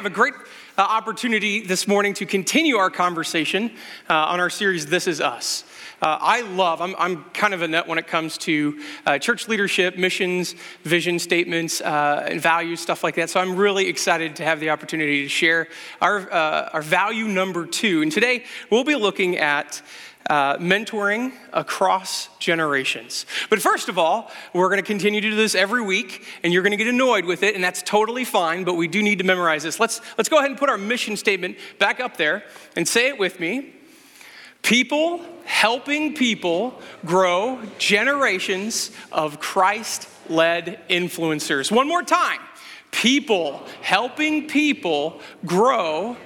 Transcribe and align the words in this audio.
have 0.00 0.10
a 0.10 0.14
great 0.14 0.32
uh, 0.78 0.80
opportunity 0.80 1.60
this 1.60 1.86
morning 1.86 2.14
to 2.14 2.24
continue 2.24 2.76
our 2.76 2.88
conversation 2.88 3.70
uh, 4.08 4.14
on 4.14 4.40
our 4.40 4.48
series, 4.48 4.86
This 4.86 5.06
Is 5.06 5.20
Us. 5.20 5.62
Uh, 6.00 6.16
I 6.18 6.40
love, 6.40 6.80
I'm, 6.80 6.96
I'm, 6.98 7.24
kind 7.34 7.52
of 7.52 7.60
a 7.60 7.68
nut 7.68 7.86
when 7.86 7.98
it 7.98 8.06
comes 8.06 8.38
to 8.38 8.82
uh, 9.04 9.18
church 9.18 9.46
leadership, 9.46 9.98
missions, 9.98 10.54
vision 10.84 11.18
statements, 11.18 11.82
uh, 11.82 12.26
and 12.26 12.40
values, 12.40 12.80
stuff 12.80 13.04
like 13.04 13.14
that. 13.16 13.28
So 13.28 13.40
I'm 13.40 13.56
really 13.56 13.88
excited 13.88 14.36
to 14.36 14.44
have 14.44 14.58
the 14.58 14.70
opportunity 14.70 15.24
to 15.24 15.28
share 15.28 15.68
our, 16.00 16.32
uh, 16.32 16.70
our 16.72 16.80
value 16.80 17.28
number 17.28 17.66
two. 17.66 18.00
And 18.00 18.10
today 18.10 18.44
we'll 18.70 18.84
be 18.84 18.94
looking 18.94 19.36
at 19.36 19.82
uh, 20.30 20.56
mentoring 20.58 21.32
across 21.52 22.28
generations. 22.38 23.26
But 23.50 23.60
first 23.60 23.88
of 23.88 23.98
all, 23.98 24.30
we're 24.54 24.68
going 24.68 24.80
to 24.80 24.86
continue 24.86 25.20
to 25.20 25.30
do 25.30 25.34
this 25.34 25.56
every 25.56 25.82
week, 25.82 26.24
and 26.44 26.52
you're 26.52 26.62
going 26.62 26.70
to 26.70 26.76
get 26.76 26.86
annoyed 26.86 27.24
with 27.24 27.42
it, 27.42 27.56
and 27.56 27.64
that's 27.64 27.82
totally 27.82 28.24
fine, 28.24 28.62
but 28.62 28.74
we 28.74 28.86
do 28.86 29.02
need 29.02 29.18
to 29.18 29.24
memorize 29.24 29.64
this. 29.64 29.80
Let's, 29.80 30.00
let's 30.16 30.28
go 30.28 30.38
ahead 30.38 30.50
and 30.50 30.58
put 30.58 30.68
our 30.68 30.78
mission 30.78 31.16
statement 31.16 31.56
back 31.80 31.98
up 31.98 32.16
there 32.16 32.44
and 32.76 32.86
say 32.86 33.08
it 33.08 33.18
with 33.18 33.40
me. 33.40 33.74
People 34.62 35.20
helping 35.46 36.14
people 36.14 36.80
grow 37.04 37.58
generations 37.78 38.92
of 39.10 39.40
Christ 39.40 40.08
led 40.28 40.78
influencers. 40.88 41.72
One 41.72 41.88
more 41.88 42.04
time. 42.04 42.38
People 42.92 43.66
helping 43.82 44.46
people 44.46 45.20
grow 45.44 46.16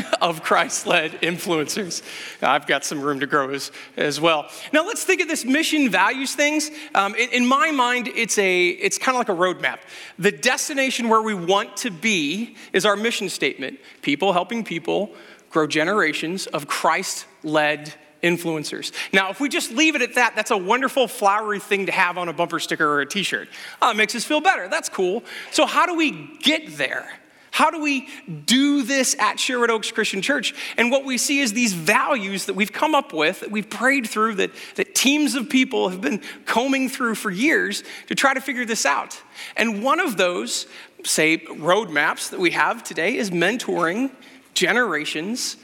of 0.20 0.42
Christ 0.42 0.86
led 0.86 1.12
influencers. 1.22 2.02
I've 2.42 2.66
got 2.66 2.84
some 2.84 3.00
room 3.00 3.20
to 3.20 3.26
grow 3.26 3.50
as, 3.50 3.70
as 3.96 4.20
well. 4.20 4.48
Now, 4.72 4.86
let's 4.86 5.04
think 5.04 5.20
of 5.20 5.28
this 5.28 5.44
mission 5.44 5.90
values 5.90 6.34
things. 6.34 6.70
Um, 6.94 7.14
in, 7.14 7.30
in, 7.30 7.46
my 7.46 7.70
mind, 7.70 8.08
it's, 8.08 8.38
a, 8.38 8.68
it's 8.68 8.98
kind 8.98 9.16
of 9.16 9.20
like 9.20 9.28
a 9.28 9.40
roadmap. 9.40 9.78
The 10.18 10.32
destination 10.32 11.08
where 11.08 11.22
we 11.22 11.34
want 11.34 11.76
to 11.78 11.90
be 11.90 12.56
is 12.72 12.86
our 12.86 12.96
mission 12.96 13.28
statement 13.28 13.78
people 14.02 14.32
helping 14.32 14.64
people 14.64 15.14
grow 15.50 15.66
generations 15.66 16.46
of 16.46 16.66
Christ 16.66 17.26
led 17.42 17.94
influencers. 18.22 18.92
Now, 19.12 19.30
if 19.30 19.40
we 19.40 19.48
just 19.48 19.72
leave 19.72 19.96
it 19.96 20.02
at 20.02 20.14
that, 20.14 20.34
that's 20.36 20.50
a 20.50 20.56
wonderful 20.56 21.08
flowery 21.08 21.58
thing 21.58 21.86
to 21.86 21.92
have 21.92 22.16
on 22.16 22.28
a 22.28 22.32
bumper 22.32 22.60
sticker 22.60 22.86
or 22.86 23.00
a 23.00 23.06
t 23.06 23.22
shirt. 23.22 23.48
Oh, 23.80 23.90
it 23.90 23.96
makes 23.96 24.14
us 24.14 24.24
feel 24.24 24.40
better. 24.40 24.68
That's 24.68 24.88
cool. 24.88 25.24
So, 25.50 25.66
how 25.66 25.86
do 25.86 25.94
we 25.94 26.36
get 26.38 26.76
there? 26.76 27.08
How 27.52 27.70
do 27.70 27.82
we 27.82 28.08
do 28.46 28.82
this 28.82 29.14
at 29.18 29.38
Sherwood 29.38 29.70
Oaks 29.70 29.90
Christian 29.92 30.22
Church? 30.22 30.54
And 30.78 30.90
what 30.90 31.04
we 31.04 31.18
see 31.18 31.40
is 31.40 31.52
these 31.52 31.74
values 31.74 32.46
that 32.46 32.54
we've 32.54 32.72
come 32.72 32.94
up 32.94 33.12
with, 33.12 33.40
that 33.40 33.50
we've 33.50 33.68
prayed 33.68 34.08
through, 34.08 34.36
that, 34.36 34.52
that 34.76 34.94
teams 34.94 35.34
of 35.34 35.50
people 35.50 35.90
have 35.90 36.00
been 36.00 36.22
combing 36.46 36.88
through 36.88 37.14
for 37.14 37.30
years 37.30 37.84
to 38.06 38.14
try 38.14 38.32
to 38.32 38.40
figure 38.40 38.64
this 38.64 38.86
out. 38.86 39.20
And 39.54 39.84
one 39.84 40.00
of 40.00 40.16
those, 40.16 40.66
say, 41.04 41.38
roadmaps 41.38 42.30
that 42.30 42.40
we 42.40 42.52
have 42.52 42.82
today 42.82 43.18
is 43.18 43.30
mentoring 43.30 44.10
generations 44.54 45.58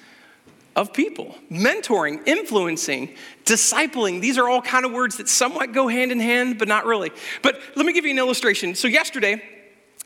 of 0.76 0.92
people 0.92 1.34
mentoring 1.50 2.24
influencing 2.26 3.12
discipling 3.44 4.20
these 4.20 4.38
are 4.38 4.48
all 4.48 4.62
kind 4.62 4.86
of 4.86 4.92
words 4.92 5.16
that 5.16 5.28
somewhat 5.28 5.72
go 5.72 5.88
hand 5.88 6.12
in 6.12 6.20
hand 6.20 6.56
but 6.56 6.68
not 6.68 6.86
really 6.86 7.10
but 7.42 7.60
let 7.74 7.84
me 7.84 7.92
give 7.92 8.04
you 8.04 8.12
an 8.12 8.18
illustration 8.18 8.76
so 8.76 8.86
yesterday 8.86 9.42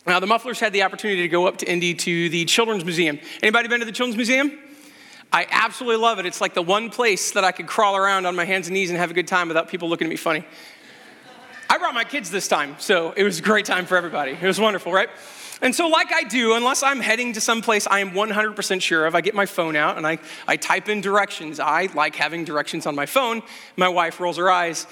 now, 0.05 0.19
the 0.19 0.27
Mufflers 0.27 0.59
had 0.59 0.73
the 0.73 0.83
opportunity 0.83 1.21
to 1.21 1.29
go 1.29 1.47
up 1.47 1.57
to 1.59 1.71
Indy 1.71 1.93
to 1.93 2.29
the 2.29 2.43
Children's 2.43 2.83
Museum. 2.83 3.19
Anybody 3.41 3.69
been 3.69 3.79
to 3.79 3.85
the 3.85 3.91
Children's 3.91 4.17
Museum? 4.17 4.51
I 5.31 5.47
absolutely 5.49 6.01
love 6.01 6.19
it. 6.19 6.25
It's 6.25 6.41
like 6.41 6.53
the 6.53 6.61
one 6.61 6.89
place 6.89 7.31
that 7.31 7.45
I 7.45 7.53
could 7.53 7.67
crawl 7.67 7.95
around 7.95 8.25
on 8.25 8.35
my 8.35 8.43
hands 8.43 8.67
and 8.67 8.73
knees 8.73 8.89
and 8.89 8.99
have 8.99 9.11
a 9.11 9.13
good 9.13 9.27
time 9.27 9.47
without 9.47 9.69
people 9.69 9.87
looking 9.87 10.05
at 10.05 10.09
me 10.09 10.17
funny. 10.17 10.45
I 11.69 11.77
brought 11.77 11.93
my 11.93 12.03
kids 12.03 12.29
this 12.29 12.49
time, 12.49 12.75
so 12.79 13.13
it 13.13 13.23
was 13.23 13.39
a 13.39 13.41
great 13.41 13.65
time 13.65 13.85
for 13.85 13.95
everybody. 13.95 14.31
It 14.31 14.43
was 14.43 14.59
wonderful, 14.59 14.91
right? 14.91 15.09
And 15.61 15.73
so, 15.73 15.87
like 15.87 16.11
I 16.11 16.23
do, 16.23 16.53
unless 16.55 16.83
I'm 16.83 16.99
heading 16.99 17.33
to 17.33 17.41
some 17.41 17.61
place 17.61 17.87
I 17.87 17.99
am 17.99 18.11
100% 18.11 18.81
sure 18.81 19.05
of, 19.05 19.15
I 19.15 19.21
get 19.21 19.33
my 19.33 19.45
phone 19.45 19.77
out 19.77 19.97
and 19.97 20.05
I, 20.05 20.19
I 20.47 20.57
type 20.57 20.89
in 20.89 20.99
directions. 20.99 21.61
I 21.61 21.87
like 21.95 22.15
having 22.15 22.43
directions 22.43 22.85
on 22.85 22.93
my 22.93 23.05
phone. 23.05 23.41
My 23.77 23.87
wife 23.87 24.19
rolls 24.19 24.37
her 24.37 24.51
eyes 24.51 24.85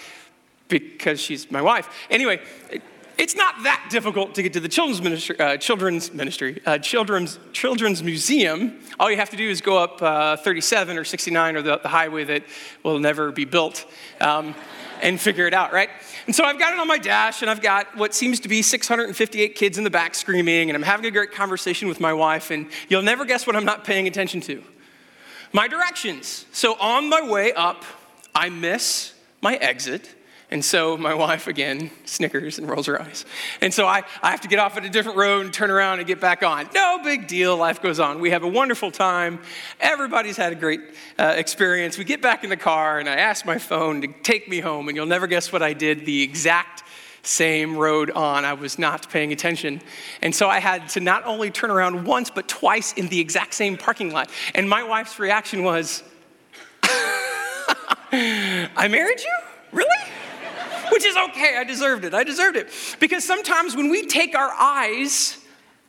because 0.69 1.19
she's 1.19 1.51
my 1.51 1.61
wife. 1.61 1.89
Anyway, 2.09 2.39
it's 3.21 3.35
not 3.35 3.53
that 3.61 3.85
difficult 3.91 4.33
to 4.33 4.41
get 4.41 4.53
to 4.53 4.59
the 4.59 4.67
children's 4.67 4.99
ministry, 4.99 5.39
uh, 5.39 5.55
children's, 5.55 6.11
ministry 6.11 6.59
uh, 6.65 6.79
children's, 6.79 7.37
children's 7.53 8.01
museum. 8.01 8.79
All 8.99 9.11
you 9.11 9.17
have 9.17 9.29
to 9.29 9.37
do 9.37 9.47
is 9.47 9.61
go 9.61 9.77
up 9.77 10.01
uh, 10.01 10.37
37 10.37 10.97
or 10.97 11.03
69 11.03 11.55
or 11.55 11.61
the, 11.61 11.77
the, 11.77 11.87
highway 11.87 12.23
that 12.23 12.43
will 12.81 12.97
never 12.97 13.31
be 13.31 13.45
built 13.45 13.85
um, 14.21 14.55
and 15.03 15.21
figure 15.21 15.45
it 15.45 15.53
out, 15.53 15.71
right? 15.71 15.89
And 16.25 16.35
so 16.35 16.43
I've 16.43 16.57
got 16.57 16.73
it 16.73 16.79
on 16.79 16.87
my 16.87 16.97
dash, 16.97 17.43
and 17.43 17.51
I've 17.51 17.61
got 17.61 17.95
what 17.95 18.15
seems 18.15 18.39
to 18.39 18.49
be 18.49 18.63
658 18.63 19.53
kids 19.53 19.77
in 19.77 19.83
the 19.83 19.91
back 19.91 20.15
screaming, 20.15 20.71
and 20.71 20.75
I'm 20.75 20.81
having 20.81 21.05
a 21.05 21.11
great 21.11 21.31
conversation 21.31 21.87
with 21.87 21.99
my 21.99 22.13
wife, 22.13 22.49
and 22.49 22.71
you'll 22.89 23.03
never 23.03 23.25
guess 23.25 23.45
what 23.45 23.55
I'm 23.55 23.65
not 23.65 23.83
paying 23.83 24.07
attention 24.07 24.41
to. 24.41 24.63
My 25.53 25.67
directions. 25.67 26.47
So 26.53 26.73
on 26.79 27.07
my 27.07 27.21
way 27.21 27.53
up, 27.53 27.85
I 28.33 28.49
miss 28.49 29.13
my 29.43 29.57
exit 29.57 30.09
and 30.51 30.63
so 30.63 30.97
my 30.97 31.13
wife 31.13 31.47
again 31.47 31.89
snickers 32.03 32.59
and 32.59 32.69
rolls 32.69 32.85
her 32.87 33.01
eyes. 33.01 33.25
And 33.61 33.73
so 33.73 33.87
I, 33.87 34.03
I 34.21 34.31
have 34.31 34.41
to 34.41 34.49
get 34.49 34.59
off 34.59 34.75
at 34.75 34.83
a 34.83 34.89
different 34.89 35.17
road 35.17 35.45
and 35.45 35.53
turn 35.53 35.71
around 35.71 35.99
and 35.99 36.07
get 36.07 36.19
back 36.19 36.43
on. 36.43 36.67
No 36.75 36.99
big 37.01 37.27
deal, 37.27 37.55
life 37.55 37.81
goes 37.81 38.01
on. 38.01 38.19
We 38.19 38.31
have 38.31 38.43
a 38.43 38.49
wonderful 38.49 38.91
time. 38.91 39.39
Everybody's 39.79 40.35
had 40.35 40.51
a 40.51 40.55
great 40.55 40.81
uh, 41.17 41.33
experience. 41.37 41.97
We 41.97 42.03
get 42.03 42.21
back 42.21 42.43
in 42.43 42.49
the 42.49 42.57
car 42.57 42.99
and 42.99 43.07
I 43.07 43.15
ask 43.15 43.45
my 43.45 43.57
phone 43.57 44.01
to 44.01 44.07
take 44.07 44.49
me 44.49 44.59
home, 44.59 44.89
and 44.89 44.95
you'll 44.95 45.05
never 45.05 45.25
guess 45.25 45.53
what 45.53 45.63
I 45.63 45.71
did 45.71 46.05
the 46.05 46.21
exact 46.21 46.83
same 47.23 47.77
road 47.77 48.11
on. 48.11 48.43
I 48.43 48.53
was 48.53 48.77
not 48.77 49.09
paying 49.09 49.31
attention. 49.31 49.81
And 50.21 50.35
so 50.35 50.49
I 50.49 50.59
had 50.59 50.89
to 50.89 50.99
not 50.99 51.25
only 51.25 51.49
turn 51.49 51.71
around 51.71 52.05
once, 52.05 52.29
but 52.29 52.49
twice 52.49 52.93
in 52.93 53.07
the 53.07 53.19
exact 53.19 53.53
same 53.53 53.77
parking 53.77 54.11
lot. 54.11 54.29
And 54.53 54.69
my 54.69 54.83
wife's 54.83 55.19
reaction 55.19 55.63
was, 55.63 56.03
I 56.83 58.87
married 58.89 59.21
you? 59.21 59.37
Really? 59.71 59.87
which 61.01 61.05
is 61.05 61.15
okay. 61.15 61.57
I 61.57 61.63
deserved 61.63 62.05
it. 62.05 62.13
I 62.13 62.23
deserved 62.23 62.57
it. 62.57 62.69
Because 62.99 63.23
sometimes 63.23 63.75
when 63.75 63.89
we 63.89 64.05
take 64.05 64.35
our 64.35 64.51
eyes 64.51 65.37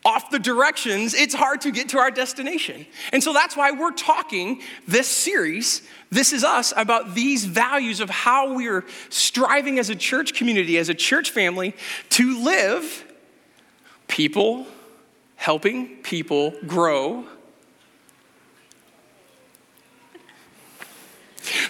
off 0.04 0.30
the 0.30 0.38
directions, 0.38 1.14
it's 1.14 1.34
hard 1.34 1.60
to 1.60 1.70
get 1.70 1.88
to 1.90 1.98
our 1.98 2.10
destination. 2.10 2.86
And 3.12 3.22
so 3.22 3.32
that's 3.32 3.56
why 3.56 3.70
we're 3.70 3.92
talking 3.92 4.60
this 4.86 5.08
series, 5.08 5.82
This 6.10 6.32
Is 6.32 6.42
Us, 6.44 6.72
about 6.76 7.14
these 7.14 7.44
values 7.44 8.00
of 8.00 8.10
how 8.10 8.54
we're 8.54 8.84
striving 9.10 9.78
as 9.78 9.90
a 9.90 9.96
church 9.96 10.34
community, 10.34 10.76
as 10.78 10.88
a 10.88 10.94
church 10.94 11.30
family, 11.30 11.74
to 12.10 12.42
live 12.42 13.04
people 14.08 14.66
helping 15.36 15.96
people 15.98 16.54
grow. 16.66 17.24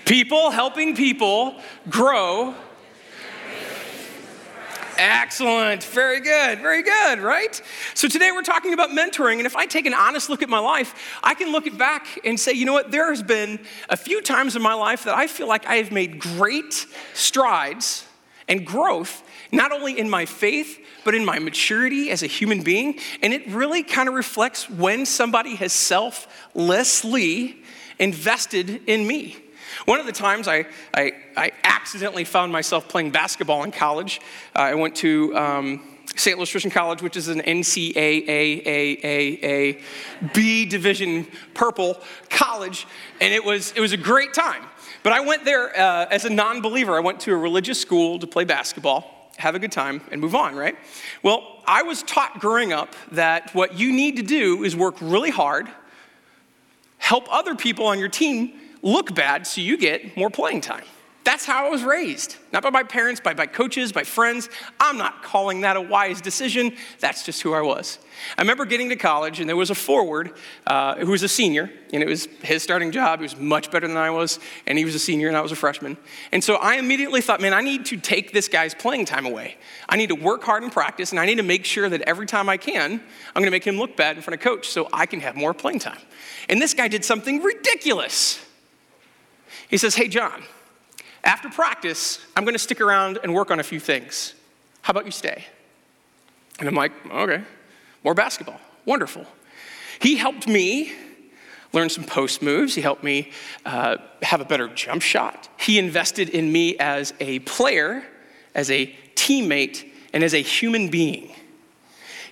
People 0.04 0.50
helping 0.50 0.96
people 0.96 1.60
grow 1.88 2.54
Excellent. 5.04 5.82
Very 5.82 6.20
good. 6.20 6.60
Very 6.60 6.84
good, 6.84 7.18
right? 7.18 7.60
So 7.92 8.06
today 8.06 8.30
we're 8.30 8.42
talking 8.42 8.72
about 8.72 8.90
mentoring. 8.90 9.38
And 9.38 9.46
if 9.46 9.56
I 9.56 9.66
take 9.66 9.84
an 9.84 9.94
honest 9.94 10.30
look 10.30 10.42
at 10.42 10.48
my 10.48 10.60
life, 10.60 11.18
I 11.24 11.34
can 11.34 11.50
look 11.50 11.76
back 11.76 12.20
and 12.24 12.38
say, 12.38 12.52
you 12.52 12.64
know 12.64 12.72
what? 12.72 12.92
There 12.92 13.08
has 13.08 13.20
been 13.20 13.58
a 13.88 13.96
few 13.96 14.22
times 14.22 14.54
in 14.54 14.62
my 14.62 14.74
life 14.74 15.02
that 15.02 15.16
I 15.16 15.26
feel 15.26 15.48
like 15.48 15.66
I 15.66 15.74
have 15.76 15.90
made 15.90 16.20
great 16.20 16.86
strides 17.14 18.06
and 18.46 18.64
growth, 18.64 19.24
not 19.50 19.72
only 19.72 19.98
in 19.98 20.08
my 20.08 20.24
faith, 20.24 20.78
but 21.04 21.16
in 21.16 21.24
my 21.24 21.40
maturity 21.40 22.10
as 22.10 22.22
a 22.22 22.28
human 22.28 22.62
being. 22.62 23.00
And 23.24 23.32
it 23.32 23.48
really 23.48 23.82
kind 23.82 24.08
of 24.08 24.14
reflects 24.14 24.70
when 24.70 25.04
somebody 25.04 25.56
has 25.56 25.72
selflessly 25.72 27.56
invested 27.98 28.82
in 28.86 29.04
me. 29.08 29.41
One 29.84 30.00
of 30.00 30.06
the 30.06 30.12
times 30.12 30.48
I, 30.48 30.66
I, 30.94 31.12
I 31.36 31.52
accidentally 31.64 32.24
found 32.24 32.52
myself 32.52 32.88
playing 32.88 33.10
basketball 33.10 33.64
in 33.64 33.72
college, 33.72 34.20
uh, 34.56 34.60
I 34.60 34.74
went 34.74 34.96
to 34.96 35.36
um, 35.36 35.82
St. 36.16 36.36
Louis 36.36 36.50
Christian 36.50 36.70
College, 36.70 37.02
which 37.02 37.16
is 37.16 37.28
an 37.28 37.40
NCAA 37.40 37.92
B 40.34 40.66
division 40.66 41.26
purple 41.54 41.98
college, 42.28 42.86
and 43.20 43.32
it 43.32 43.44
was, 43.44 43.72
it 43.72 43.80
was 43.80 43.92
a 43.92 43.96
great 43.96 44.34
time. 44.34 44.64
But 45.02 45.12
I 45.12 45.20
went 45.20 45.44
there 45.44 45.76
uh, 45.78 46.06
as 46.10 46.24
a 46.24 46.30
non 46.30 46.60
believer. 46.60 46.96
I 46.96 47.00
went 47.00 47.20
to 47.20 47.32
a 47.32 47.36
religious 47.36 47.80
school 47.80 48.18
to 48.18 48.26
play 48.26 48.44
basketball, 48.44 49.30
have 49.38 49.54
a 49.54 49.58
good 49.58 49.72
time, 49.72 50.02
and 50.10 50.20
move 50.20 50.34
on, 50.34 50.54
right? 50.54 50.76
Well, 51.22 51.62
I 51.66 51.82
was 51.82 52.02
taught 52.02 52.40
growing 52.40 52.72
up 52.72 52.94
that 53.12 53.54
what 53.54 53.78
you 53.78 53.92
need 53.92 54.16
to 54.16 54.22
do 54.22 54.64
is 54.64 54.76
work 54.76 54.96
really 55.00 55.30
hard, 55.30 55.68
help 56.98 57.26
other 57.32 57.54
people 57.54 57.86
on 57.86 57.98
your 57.98 58.08
team 58.08 58.52
look 58.82 59.14
bad 59.14 59.46
so 59.46 59.60
you 59.60 59.76
get 59.76 60.16
more 60.16 60.30
playing 60.30 60.60
time. 60.60 60.84
That's 61.24 61.44
how 61.44 61.66
I 61.66 61.70
was 61.70 61.84
raised. 61.84 62.36
Not 62.52 62.64
by 62.64 62.70
my 62.70 62.82
parents, 62.82 63.20
by 63.20 63.34
coaches, 63.46 63.92
by 63.92 64.02
friends. 64.02 64.48
I'm 64.80 64.98
not 64.98 65.22
calling 65.22 65.60
that 65.60 65.76
a 65.76 65.80
wise 65.80 66.20
decision. 66.20 66.74
That's 66.98 67.24
just 67.24 67.42
who 67.42 67.54
I 67.54 67.60
was. 67.60 68.00
I 68.36 68.42
remember 68.42 68.64
getting 68.64 68.88
to 68.88 68.96
college, 68.96 69.38
and 69.38 69.48
there 69.48 69.56
was 69.56 69.70
a 69.70 69.74
forward 69.74 70.32
uh, 70.66 70.96
who 70.96 71.12
was 71.12 71.22
a 71.22 71.28
senior, 71.28 71.70
and 71.92 72.02
it 72.02 72.08
was 72.08 72.26
his 72.42 72.64
starting 72.64 72.90
job. 72.90 73.20
He 73.20 73.22
was 73.22 73.36
much 73.36 73.70
better 73.70 73.86
than 73.86 73.96
I 73.96 74.10
was, 74.10 74.40
and 74.66 74.76
he 74.76 74.84
was 74.84 74.96
a 74.96 74.98
senior, 74.98 75.28
and 75.28 75.36
I 75.36 75.42
was 75.42 75.52
a 75.52 75.56
freshman. 75.56 75.96
And 76.32 76.42
so 76.42 76.56
I 76.56 76.74
immediately 76.74 77.20
thought, 77.20 77.40
man, 77.40 77.54
I 77.54 77.60
need 77.60 77.86
to 77.86 77.96
take 77.98 78.32
this 78.32 78.48
guy's 78.48 78.74
playing 78.74 79.04
time 79.04 79.24
away. 79.24 79.58
I 79.88 79.96
need 79.96 80.08
to 80.08 80.16
work 80.16 80.42
hard 80.42 80.64
in 80.64 80.70
practice, 80.70 81.12
and 81.12 81.20
I 81.20 81.26
need 81.26 81.36
to 81.36 81.44
make 81.44 81.64
sure 81.64 81.88
that 81.88 82.02
every 82.02 82.26
time 82.26 82.48
I 82.48 82.56
can, 82.56 82.92
I'm 82.94 83.40
going 83.40 83.46
to 83.46 83.52
make 83.52 83.64
him 83.64 83.78
look 83.78 83.96
bad 83.96 84.16
in 84.16 84.22
front 84.22 84.40
of 84.40 84.44
coach 84.44 84.68
so 84.68 84.88
I 84.92 85.06
can 85.06 85.20
have 85.20 85.36
more 85.36 85.54
playing 85.54 85.78
time. 85.78 86.00
And 86.48 86.60
this 86.60 86.74
guy 86.74 86.88
did 86.88 87.04
something 87.04 87.42
ridiculous. 87.42 88.44
He 89.72 89.78
says, 89.78 89.94
hey, 89.94 90.06
John, 90.06 90.42
after 91.24 91.48
practice, 91.48 92.22
I'm 92.36 92.44
going 92.44 92.54
to 92.54 92.58
stick 92.58 92.82
around 92.82 93.18
and 93.22 93.32
work 93.32 93.50
on 93.50 93.58
a 93.58 93.62
few 93.62 93.80
things. 93.80 94.34
How 94.82 94.90
about 94.90 95.06
you 95.06 95.10
stay? 95.10 95.46
And 96.58 96.68
I'm 96.68 96.74
like, 96.74 96.92
okay, 97.10 97.42
more 98.04 98.12
basketball. 98.12 98.60
Wonderful. 98.84 99.24
He 99.98 100.16
helped 100.16 100.46
me 100.46 100.92
learn 101.72 101.88
some 101.88 102.04
post 102.04 102.42
moves. 102.42 102.74
He 102.74 102.82
helped 102.82 103.02
me 103.02 103.32
uh, 103.64 103.96
have 104.20 104.42
a 104.42 104.44
better 104.44 104.68
jump 104.68 105.00
shot. 105.00 105.48
He 105.58 105.78
invested 105.78 106.28
in 106.28 106.52
me 106.52 106.76
as 106.76 107.14
a 107.18 107.38
player, 107.38 108.04
as 108.54 108.70
a 108.70 108.94
teammate, 109.14 109.88
and 110.12 110.22
as 110.22 110.34
a 110.34 110.42
human 110.42 110.90
being. 110.90 111.32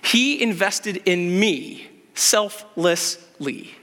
He 0.03 0.43
invested 0.43 1.01
in 1.05 1.39
me 1.39 1.89
selflessly. 2.13 3.73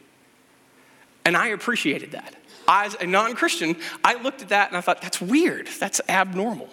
And 1.25 1.37
I 1.37 1.49
appreciated 1.49 2.12
that 2.12 2.38
as 2.69 2.94
a 3.00 3.06
non 3.06 3.35
Christian, 3.35 3.76
I 4.05 4.20
looked 4.23 4.43
at 4.43 4.50
that 4.50 4.69
and 4.69 4.76
I 4.76 4.81
thought, 4.81 5.00
that's 5.00 5.20
weird. 5.20 5.69
That's 5.81 6.00
abnormal. 6.09 6.69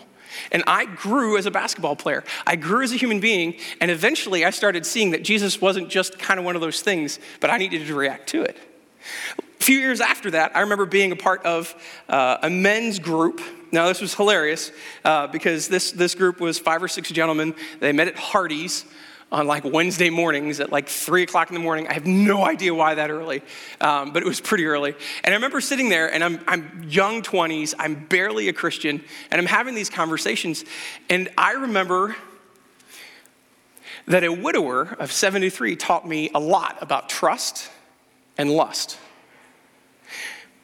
And 0.52 0.64
I 0.68 0.86
grew 0.86 1.38
as 1.38 1.46
a 1.46 1.52
basketball 1.52 1.96
player. 1.96 2.24
I 2.46 2.58
grew 2.58 2.84
as 2.84 2.92
a 2.92 2.98
human 2.98 3.20
being. 3.20 3.56
And 3.80 3.90
eventually 3.90 4.44
I 4.44 4.50
started 4.50 4.86
seeing 4.86 5.12
that 5.12 5.24
Jesus 5.24 5.62
wasn't 5.62 5.90
just 5.90 6.20
kind 6.20 6.40
of 6.40 6.46
one 6.46 6.56
of 6.56 6.62
those 6.62 6.82
things, 6.82 7.20
but 7.40 7.50
I 7.50 7.58
needed 7.58 7.88
to 7.88 7.96
react 7.96 8.28
to 8.30 8.44
it. 8.44 8.58
A 9.40 9.64
few 9.64 9.80
years 9.80 10.02
after 10.02 10.32
that, 10.32 10.56
I 10.56 10.62
remember 10.62 10.86
being 10.86 11.12
a 11.12 11.16
part 11.16 11.44
of 11.46 11.74
uh, 12.10 12.38
a 12.44 12.50
men's 12.50 13.00
group. 13.00 13.42
Now, 13.72 13.88
this 13.88 14.02
was 14.02 14.14
hilarious 14.14 14.72
uh, 15.04 15.28
because 15.28 15.68
this, 15.68 15.92
this 15.92 16.16
group 16.16 16.40
was 16.40 16.60
five 16.60 16.84
or 16.84 16.88
six 16.88 17.10
gentlemen. 17.10 17.56
They 17.80 17.92
met 17.92 18.08
at 18.08 18.16
Hardee's 18.16 18.86
on 19.36 19.48
like 19.48 19.66
Wednesday 19.66 20.10
mornings 20.10 20.62
at 20.62 20.72
like 20.72 20.88
three 20.88 21.22
o'clock 21.22 21.50
in 21.50 21.56
the 21.56 21.60
morning. 21.60 21.90
I 21.90 21.94
have 21.94 22.08
no 22.08 22.46
idea 22.46 22.74
why 22.74 22.96
that 22.96 23.12
early, 23.12 23.44
um, 23.82 24.14
but 24.14 24.24
it 24.24 24.26
was 24.26 24.40
pretty 24.40 24.66
early. 24.66 24.96
And 25.26 25.34
I 25.34 25.36
remember 25.36 25.60
sitting 25.60 25.90
there, 25.90 26.12
and 26.12 26.24
I'm, 26.24 26.40
I'm 26.48 26.86
young 26.88 27.22
20s, 27.22 27.74
I'm 27.78 27.96
barely 28.06 28.48
a 28.48 28.54
Christian, 28.54 29.04
and 29.30 29.42
I'm 29.42 29.46
having 29.46 29.76
these 29.76 29.90
conversations. 29.90 30.64
And 31.10 31.28
I 31.38 31.52
remember 31.52 32.16
that 34.08 34.24
a 34.24 34.32
widower 34.32 34.96
of 35.00 35.12
73 35.12 35.76
taught 35.76 36.08
me 36.08 36.32
a 36.34 36.40
lot 36.40 36.78
about 36.82 37.10
trust 37.10 37.70
and 38.38 38.50
lust. 38.50 38.98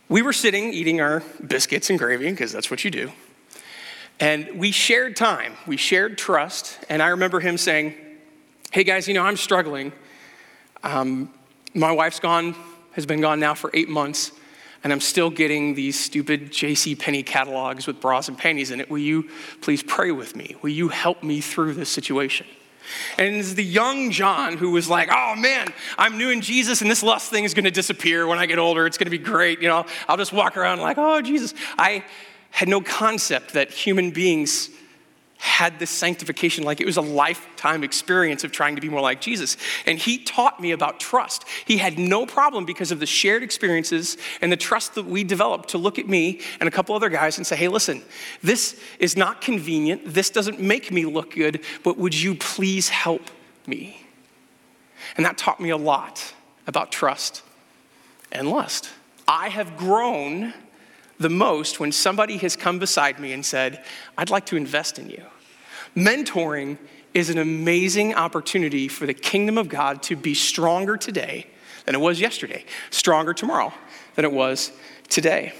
We 0.07 0.21
were 0.21 0.33
sitting 0.33 0.73
eating 0.73 1.01
our 1.01 1.23
biscuits 1.45 1.89
and 1.89 2.00
gravy, 2.00 2.31
because 2.31 2.53
that's 2.53 2.71
what 2.71 2.85
you 2.85 2.91
do. 2.91 3.12
And 4.21 4.57
we 4.57 4.71
shared 4.71 5.18
time, 5.18 5.57
we 5.68 5.75
shared 5.75 6.18
trust, 6.18 6.79
and 6.88 7.03
I 7.03 7.09
remember 7.09 7.41
him 7.41 7.57
saying, 7.57 7.95
hey 8.71 8.85
guys, 8.85 9.06
you 9.06 9.13
know, 9.13 9.23
I'm 9.23 9.35
struggling. 9.35 9.91
Um, 10.81 11.29
my 11.73 11.91
wife's 11.91 12.21
gone, 12.21 12.56
has 12.94 13.06
been 13.06 13.19
gone 13.19 13.38
now 13.38 13.53
for 13.53 13.69
eight 13.73 13.89
months, 13.89 14.31
and 14.81 14.94
I'm 14.94 15.01
still 15.01 15.29
getting 15.29 15.75
these 15.75 16.00
stupid 16.00 16.53
J.C. 16.53 16.95
Penney 16.95 17.21
catalogs 17.21 17.85
with 17.85 18.00
bras 18.00 18.29
and 18.29 18.38
panties 18.38 18.71
in 18.71 18.79
it. 18.79 18.89
Will 18.89 19.00
you 19.00 19.29
please 19.59 19.83
pray 19.83 20.12
with 20.12 20.38
me? 20.38 20.56
Will 20.62 20.69
you 20.69 20.88
help 20.88 21.21
me 21.21 21.41
through 21.41 21.73
this 21.73 21.89
situation? 21.89 22.47
And 23.18 23.35
it's 23.35 23.56
the 23.56 23.63
young 23.63 24.09
John 24.09 24.56
who 24.56 24.71
was 24.71 24.89
like, 24.89 25.09
oh 25.12 25.35
man, 25.35 25.68
I'm 25.97 26.18
new 26.18 26.29
in 26.29 26.39
Jesus 26.39 26.81
and 26.81 26.89
this 26.89 27.03
lust 27.03 27.29
thing 27.29 27.44
is 27.44 27.53
gonna 27.53 27.71
disappear 27.71 28.25
when 28.25 28.39
I 28.39 28.45
get 28.45 28.57
older. 28.57 28.88
It's 28.88 28.97
gonna 28.97 29.12
be 29.12 29.18
great. 29.18 29.62
You 29.62 29.68
know, 29.68 29.85
I'll 30.07 30.18
just 30.18 30.31
walk 30.31 30.56
around 30.56 30.79
like, 30.79 30.97
oh, 30.97 31.21
Jesus. 31.21 31.53
I 31.77 32.06
had 32.51 32.69
no 32.69 32.79
concept 32.79 33.53
that 33.53 33.69
human 33.69 34.12
beings 34.12 34.69
had 35.41 35.79
this 35.79 35.89
sanctification 35.89 36.63
like 36.63 36.79
it 36.79 36.85
was 36.85 36.97
a 36.97 37.01
lifetime 37.01 37.83
experience 37.83 38.43
of 38.43 38.51
trying 38.51 38.75
to 38.75 38.81
be 38.81 38.89
more 38.89 39.01
like 39.01 39.19
Jesus. 39.19 39.57
And 39.88 39.97
he 39.97 40.19
taught 40.19 40.59
me 40.59 40.69
about 40.69 40.99
trust. 40.99 41.45
He 41.65 41.77
had 41.77 41.97
no 41.97 42.27
problem 42.27 42.63
because 42.63 42.91
of 42.91 42.99
the 42.99 43.07
shared 43.07 43.41
experiences 43.41 44.17
and 44.41 44.51
the 44.51 44.57
trust 44.57 44.93
that 44.93 45.05
we 45.07 45.23
developed 45.23 45.69
to 45.69 45.79
look 45.79 45.97
at 45.97 46.07
me 46.07 46.41
and 46.59 46.67
a 46.67 46.71
couple 46.71 46.93
other 46.93 47.09
guys 47.09 47.38
and 47.38 47.47
say, 47.47 47.55
hey, 47.55 47.69
listen, 47.69 48.03
this 48.43 48.79
is 48.99 49.17
not 49.17 49.41
convenient. 49.41 50.13
This 50.13 50.29
doesn't 50.29 50.59
make 50.59 50.91
me 50.91 51.05
look 51.05 51.33
good, 51.33 51.61
but 51.83 51.97
would 51.97 52.13
you 52.13 52.35
please 52.35 52.89
help 52.89 53.31
me? 53.65 54.05
And 55.17 55.25
that 55.25 55.39
taught 55.39 55.59
me 55.59 55.71
a 55.71 55.77
lot 55.77 56.35
about 56.67 56.91
trust 56.91 57.41
and 58.31 58.47
lust. 58.47 58.89
I 59.27 59.49
have 59.49 59.75
grown 59.75 60.53
the 61.21 61.29
most 61.29 61.79
when 61.79 61.91
somebody 61.91 62.38
has 62.38 62.56
come 62.56 62.79
beside 62.79 63.19
me 63.19 63.33
and 63.33 63.45
said, 63.45 63.83
I'd 64.18 64.29
like 64.29 64.45
to 64.47 64.56
invest 64.56 65.00
in 65.00 65.09
you. 65.09 65.23
Mentoring 65.95 66.77
is 67.13 67.29
an 67.29 67.38
amazing 67.38 68.13
opportunity 68.13 68.88
for 68.88 69.06
the 69.06 69.13
kingdom 69.13 69.57
of 69.57 69.68
God 69.69 70.01
to 70.03 70.15
be 70.15 70.33
stronger 70.33 70.97
today 70.97 71.47
than 71.85 71.95
it 71.95 72.00
was 72.00 72.19
yesterday, 72.19 72.65
stronger 72.89 73.33
tomorrow 73.33 73.73
than 74.15 74.25
it 74.25 74.31
was 74.31 74.71
today. 75.09 75.53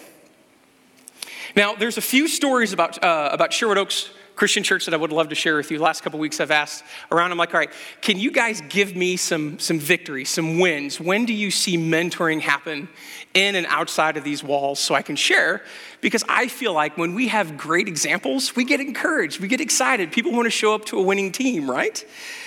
Now, 1.56 1.75
there's 1.75 1.98
a 1.98 2.02
few 2.02 2.28
stories 2.28 2.72
about, 2.72 3.04
uh, 3.04 3.30
about 3.31 3.52
Sherwood 3.52 3.78
Oaks 3.78 4.12
Christian 4.36 4.63
church 4.63 4.86
that 4.86 4.94
I 4.94 4.98
would 4.98 5.12
love 5.12 5.30
to 5.30 5.36
share 5.36 5.56
with 5.57 5.69
you. 5.69 5.80
Last 5.80 6.01
couple 6.01 6.19
weeks 6.19 6.39
I've 6.39 6.51
asked 6.51 6.83
around, 7.12 7.31
I'm 7.31 7.38
like, 7.38 7.54
all 7.54 7.60
right, 7.60 7.72
can 8.01 8.19
you 8.19 8.31
guys 8.31 8.62
give 8.69 8.95
me 8.95 9.18
some, 9.18 9.60
some 9.60 9.78
victories, 9.78 10.30
some 10.30 10.57
wins? 10.60 11.00
When 11.00 11.25
do 11.25 11.33
you 11.33 11.51
see 11.51 11.78
mentoring 11.78 12.42
happen 12.42 12.89
in 13.33 13.56
and 13.56 13.68
outside 13.68 14.18
of 14.18 14.24
these 14.24 14.44
walls 14.44 14.80
so 14.80 14.95
I 14.95 15.01
can 15.01 15.16
share? 15.16 15.63
Because 16.00 16.24
I 16.28 16.48
feel 16.48 16.74
like 16.74 16.98
when 16.98 17.13
we 17.13 17.28
have 17.28 17.57
great 17.57 17.88
examples, 17.88 18.56
we 18.56 18.63
get 18.63 18.80
encouraged, 18.80 19.39
we 19.39 19.48
get 19.48 19.62
excited. 19.62 20.12
People 20.12 20.31
want 20.31 20.45
to 20.45 20.51
show 20.51 20.74
up 20.74 20.86
to 20.86 21.00
a 21.00 21.04
winning 21.04 21.31
team, 21.31 21.69
right? 21.69 22.04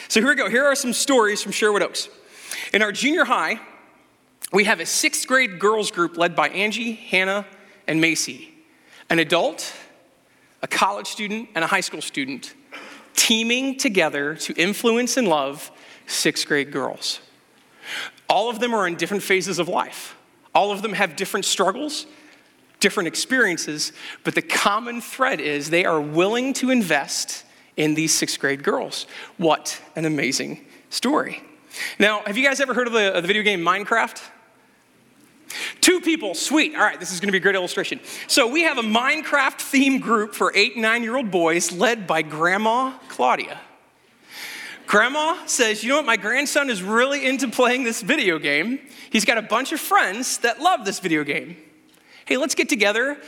So 0.08 0.20
here 0.20 0.28
we 0.28 0.34
go. 0.34 0.48
Here 0.48 0.64
are 0.64 0.74
some 0.74 0.92
stories 0.92 1.42
from 1.42 1.52
Sherwood 1.52 1.82
Oaks. 1.82 2.08
In 2.72 2.82
our 2.82 2.92
junior 2.92 3.24
high, 3.24 3.60
we 4.52 4.64
have 4.64 4.80
a 4.80 4.86
sixth 4.86 5.26
grade 5.26 5.58
girls 5.58 5.90
group 5.90 6.16
led 6.16 6.34
by 6.34 6.48
Angie, 6.48 6.92
Hannah, 6.92 7.46
and 7.86 8.00
Macy. 8.00 8.52
An 9.10 9.18
adult, 9.18 9.72
a 10.64 10.66
college 10.66 11.06
student, 11.08 11.50
and 11.54 11.62
a 11.62 11.66
high 11.66 11.82
school 11.82 12.00
student 12.00 12.54
teaming 13.14 13.76
together 13.76 14.34
to 14.34 14.54
influence 14.54 15.18
and 15.18 15.28
love 15.28 15.70
sixth 16.06 16.48
grade 16.48 16.72
girls. 16.72 17.20
All 18.30 18.48
of 18.48 18.60
them 18.60 18.72
are 18.72 18.88
in 18.88 18.96
different 18.96 19.22
phases 19.22 19.58
of 19.58 19.68
life. 19.68 20.16
All 20.54 20.72
of 20.72 20.80
them 20.80 20.94
have 20.94 21.16
different 21.16 21.44
struggles, 21.44 22.06
different 22.80 23.08
experiences, 23.08 23.92
but 24.24 24.34
the 24.34 24.40
common 24.40 25.02
thread 25.02 25.38
is 25.38 25.68
they 25.68 25.84
are 25.84 26.00
willing 26.00 26.54
to 26.54 26.70
invest 26.70 27.44
in 27.76 27.94
these 27.94 28.14
sixth 28.14 28.40
grade 28.40 28.64
girls. 28.64 29.06
What 29.36 29.78
an 29.96 30.06
amazing 30.06 30.64
story. 30.88 31.42
Now, 31.98 32.22
have 32.24 32.38
you 32.38 32.46
guys 32.46 32.58
ever 32.60 32.72
heard 32.72 32.86
of 32.86 32.94
the, 32.94 33.20
the 33.20 33.26
video 33.26 33.42
game 33.42 33.60
Minecraft? 33.60 34.22
Two 35.84 36.00
people, 36.00 36.34
sweet. 36.34 36.74
All 36.74 36.80
right, 36.80 36.98
this 36.98 37.12
is 37.12 37.20
going 37.20 37.28
to 37.28 37.32
be 37.32 37.36
a 37.36 37.42
great 37.42 37.56
illustration. 37.56 38.00
So, 38.26 38.46
we 38.46 38.62
have 38.62 38.78
a 38.78 38.82
Minecraft 38.82 39.60
theme 39.60 40.00
group 40.00 40.34
for 40.34 40.50
eight 40.54 40.72
and 40.76 40.80
nine 40.80 41.02
year 41.02 41.14
old 41.14 41.30
boys 41.30 41.72
led 41.72 42.06
by 42.06 42.22
Grandma 42.22 42.96
Claudia. 43.08 43.60
Grandma 44.86 45.44
says, 45.44 45.82
You 45.84 45.90
know 45.90 45.96
what? 45.96 46.06
My 46.06 46.16
grandson 46.16 46.70
is 46.70 46.82
really 46.82 47.26
into 47.26 47.48
playing 47.48 47.84
this 47.84 48.00
video 48.00 48.38
game. 48.38 48.80
He's 49.10 49.26
got 49.26 49.36
a 49.36 49.42
bunch 49.42 49.72
of 49.72 49.80
friends 49.80 50.38
that 50.38 50.58
love 50.58 50.86
this 50.86 51.00
video 51.00 51.22
game. 51.22 51.54
Hey, 52.24 52.38
let's 52.38 52.54
get 52.54 52.70
together, 52.70 53.18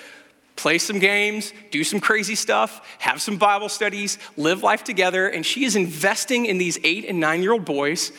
play 0.56 0.78
some 0.78 0.98
games, 0.98 1.52
do 1.70 1.84
some 1.84 2.00
crazy 2.00 2.36
stuff, 2.36 2.80
have 3.00 3.20
some 3.20 3.36
Bible 3.36 3.68
studies, 3.68 4.16
live 4.38 4.62
life 4.62 4.82
together. 4.82 5.28
And 5.28 5.44
she 5.44 5.66
is 5.66 5.76
investing 5.76 6.46
in 6.46 6.56
these 6.56 6.78
eight 6.84 7.04
and 7.04 7.20
nine 7.20 7.42
year 7.42 7.52
old 7.52 7.66
boys 7.66 8.12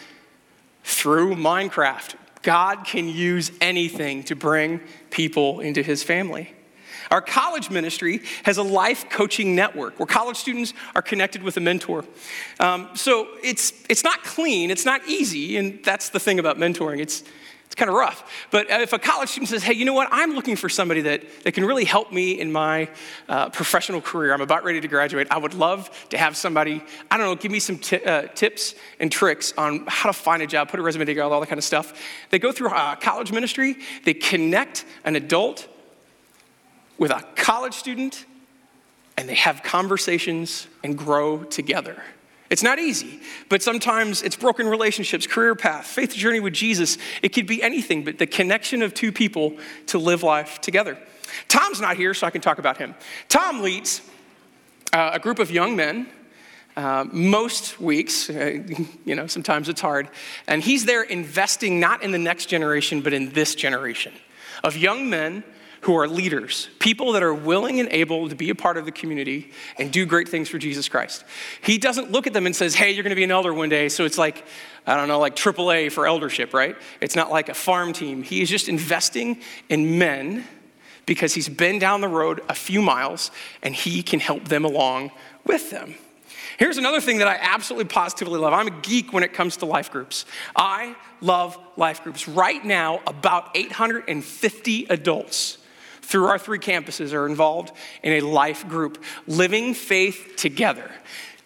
through 0.84 1.34
Minecraft. 1.34 2.13
God 2.41 2.86
can 2.86 3.08
use 3.08 3.51
anything 3.62 4.24
to 4.24 4.36
bring 4.36 4.82
people 5.10 5.60
into 5.60 5.82
his 5.82 6.03
family. 6.03 6.53
Our 7.10 7.22
college 7.22 7.70
ministry 7.70 8.22
has 8.44 8.58
a 8.58 8.63
life 8.63 9.10
coaching 9.10 9.56
network 9.56 9.98
where 10.00 10.06
college 10.06 10.38
students 10.38 10.74
are 10.94 11.01
connected 11.01 11.41
with 11.41 11.56
a 11.58 11.62
mentor. 11.62 12.03
Um, 12.60 12.89
so 12.96 13.27
it's, 13.44 13.72
it's 13.89 14.03
not 14.03 14.24
clean, 14.24 14.72
it's 14.72 14.86
not 14.86 15.08
easy, 15.08 15.58
and 15.58 15.84
that's 15.84 16.10
the 16.10 16.20
thing 16.20 16.39
about 16.39 16.58
mentoring. 16.58 17.00
It's, 17.00 17.24
it's 17.67 17.75
kind 17.75 17.89
of 17.89 17.95
rough. 17.95 18.47
But 18.50 18.67
if 18.69 18.93
a 18.93 19.00
college 19.00 19.29
student 19.29 19.50
says, 19.50 19.62
hey, 19.62 19.74
you 19.74 19.83
know 19.83 19.93
what, 19.93 20.07
I'm 20.09 20.36
looking 20.36 20.55
for 20.55 20.69
somebody 20.69 21.01
that, 21.01 21.24
that 21.43 21.51
can 21.51 21.65
really 21.65 21.83
help 21.83 22.13
me 22.13 22.39
in 22.39 22.50
my 22.50 22.89
uh, 23.27 23.50
professional 23.50 24.00
career, 24.00 24.33
I'm 24.33 24.39
about 24.39 24.63
ready 24.63 24.79
to 24.79 24.88
graduate, 24.88 25.27
I 25.29 25.38
would 25.38 25.53
love 25.53 25.89
to 26.09 26.17
have 26.17 26.38
somebody, 26.38 26.81
I 27.12 27.17
don't 27.17 27.25
know, 27.25 27.36
give 27.36 27.51
me 27.51 27.59
some 27.59 27.77
t- 27.77 28.01
uh, 28.03 28.27
tips 28.33 28.74
and 29.01 29.12
tricks 29.12 29.53
on 29.57 29.83
how 29.86 30.09
to 30.09 30.13
find 30.13 30.41
a 30.41 30.47
job, 30.47 30.69
put 30.69 30.79
a 30.79 30.83
resume 30.83 31.03
together, 31.03 31.33
all 31.33 31.41
that 31.41 31.50
kind 31.50 31.59
of 31.59 31.65
stuff. 31.65 32.01
They 32.29 32.39
go 32.39 32.53
through 32.53 32.69
uh, 32.69 32.95
college 32.95 33.33
ministry, 33.33 33.75
they 34.05 34.13
connect 34.13 34.86
an 35.03 35.17
adult 35.17 35.67
with 36.97 37.12
a 37.12 37.21
college 37.36 37.74
student 37.74 38.25
and 39.17 39.27
they 39.27 39.36
have 39.36 39.62
conversations 39.62 40.67
and 40.86 40.97
grow 40.97 41.43
together. 41.43 42.01
It's 42.49 42.63
not 42.63 42.79
easy, 42.79 43.19
but 43.49 43.61
sometimes 43.61 44.23
it's 44.23 44.35
broken 44.35 44.67
relationships, 44.67 45.27
career 45.27 45.55
path, 45.55 45.85
faith 45.85 46.13
journey 46.13 46.39
with 46.39 46.53
Jesus. 46.53 46.97
It 47.21 47.29
could 47.29 47.47
be 47.47 47.61
anything, 47.61 48.03
but 48.03 48.17
the 48.17 48.27
connection 48.27 48.81
of 48.81 48.93
two 48.93 49.11
people 49.11 49.57
to 49.87 49.97
live 49.97 50.23
life 50.23 50.61
together. 50.61 50.97
Tom's 51.47 51.81
not 51.81 51.97
here, 51.97 52.13
so 52.13 52.25
I 52.25 52.29
can 52.29 52.41
talk 52.41 52.57
about 52.57 52.77
him. 52.77 52.95
Tom 53.27 53.61
leads 53.61 54.01
uh, 54.93 55.11
a 55.13 55.19
group 55.19 55.39
of 55.39 55.51
young 55.51 55.75
men. 55.75 56.07
Uh, 56.75 57.05
most 57.11 57.81
weeks, 57.81 58.29
uh, 58.29 58.59
you 59.03 59.15
know, 59.15 59.25
sometimes 59.25 59.67
it's 59.67 59.81
hard. 59.81 60.07
And 60.47 60.61
he's 60.61 60.85
there 60.85 61.01
investing 61.01 61.79
not 61.79 62.03
in 62.03 62.11
the 62.11 62.19
next 62.19 62.45
generation, 62.45 63.01
but 63.01 63.13
in 63.13 63.31
this 63.31 63.55
generation 63.55 64.13
of 64.63 64.77
young 64.77 65.09
men 65.09 65.43
who 65.81 65.96
are 65.98 66.07
leaders, 66.07 66.69
people 66.79 67.12
that 67.13 67.24
are 67.24 67.34
willing 67.34 67.79
and 67.79 67.89
able 67.89 68.29
to 68.29 68.36
be 68.36 68.50
a 68.50 68.55
part 68.55 68.77
of 68.77 68.86
the 68.86 68.91
community 68.91 69.51
and 69.77 69.91
do 69.91 70.05
great 70.05 70.27
things 70.27 70.50
for 70.50 70.57
Jesus 70.57 70.89
Christ. 70.89 71.24
He 71.62 71.77
doesn't 71.77 72.12
look 72.12 72.27
at 72.27 72.34
them 72.34 72.46
and 72.46 72.55
says, 72.55 72.75
hey, 72.75 72.91
you're 72.91 73.03
going 73.03 73.12
to 73.12 73.15
be 73.15 73.24
an 73.24 73.31
elder 73.31 73.53
one 73.53 73.69
day. 73.69 73.89
So 73.89 74.05
it's 74.05 74.17
like, 74.17 74.46
I 74.86 74.96
don't 74.96 75.07
know, 75.07 75.19
like 75.19 75.36
AAA 75.36 75.91
for 75.91 76.07
eldership, 76.07 76.53
right? 76.53 76.75
It's 77.01 77.15
not 77.15 77.29
like 77.29 77.50
a 77.50 77.53
farm 77.53 77.93
team. 77.93 78.24
He 78.24 78.41
is 78.41 78.50
just 78.50 78.69
investing 78.69 79.39
in 79.69 79.98
men 79.98 80.46
because 81.05 81.34
he's 81.34 81.50
been 81.50 81.79
down 81.79 82.01
the 82.01 82.07
road 82.07 82.41
a 82.50 82.55
few 82.55 82.81
miles 82.81 83.31
and 83.62 83.74
he 83.74 84.03
can 84.03 84.19
help 84.19 84.46
them 84.48 84.65
along 84.65 85.12
with 85.46 85.69
them. 85.69 85.96
Here's 86.57 86.77
another 86.77 87.00
thing 87.00 87.19
that 87.19 87.27
I 87.27 87.38
absolutely 87.39 87.86
positively 87.86 88.39
love. 88.39 88.51
I'm 88.51 88.67
a 88.67 88.81
geek 88.81 89.13
when 89.13 89.24
it 89.24 89.31
comes 89.31 89.57
to 89.57 89.67
life 89.67 89.91
groups. 89.91 90.25
I 90.55 90.96
love 91.22 91.57
life 91.75 92.03
groups. 92.03 92.27
Right 92.27 92.65
now, 92.65 93.01
about 93.05 93.51
850 93.55 94.88
adults 94.89 95.60
through 96.07 96.27
our 96.27 96.39
three 96.39 96.57
campuses 96.57 97.13
are 97.13 97.27
involved 97.27 97.73
in 98.01 98.13
a 98.13 98.21
life 98.21 98.65
group, 98.69 99.03
living 99.27 99.73
faith 99.73 100.35
together. 100.37 100.89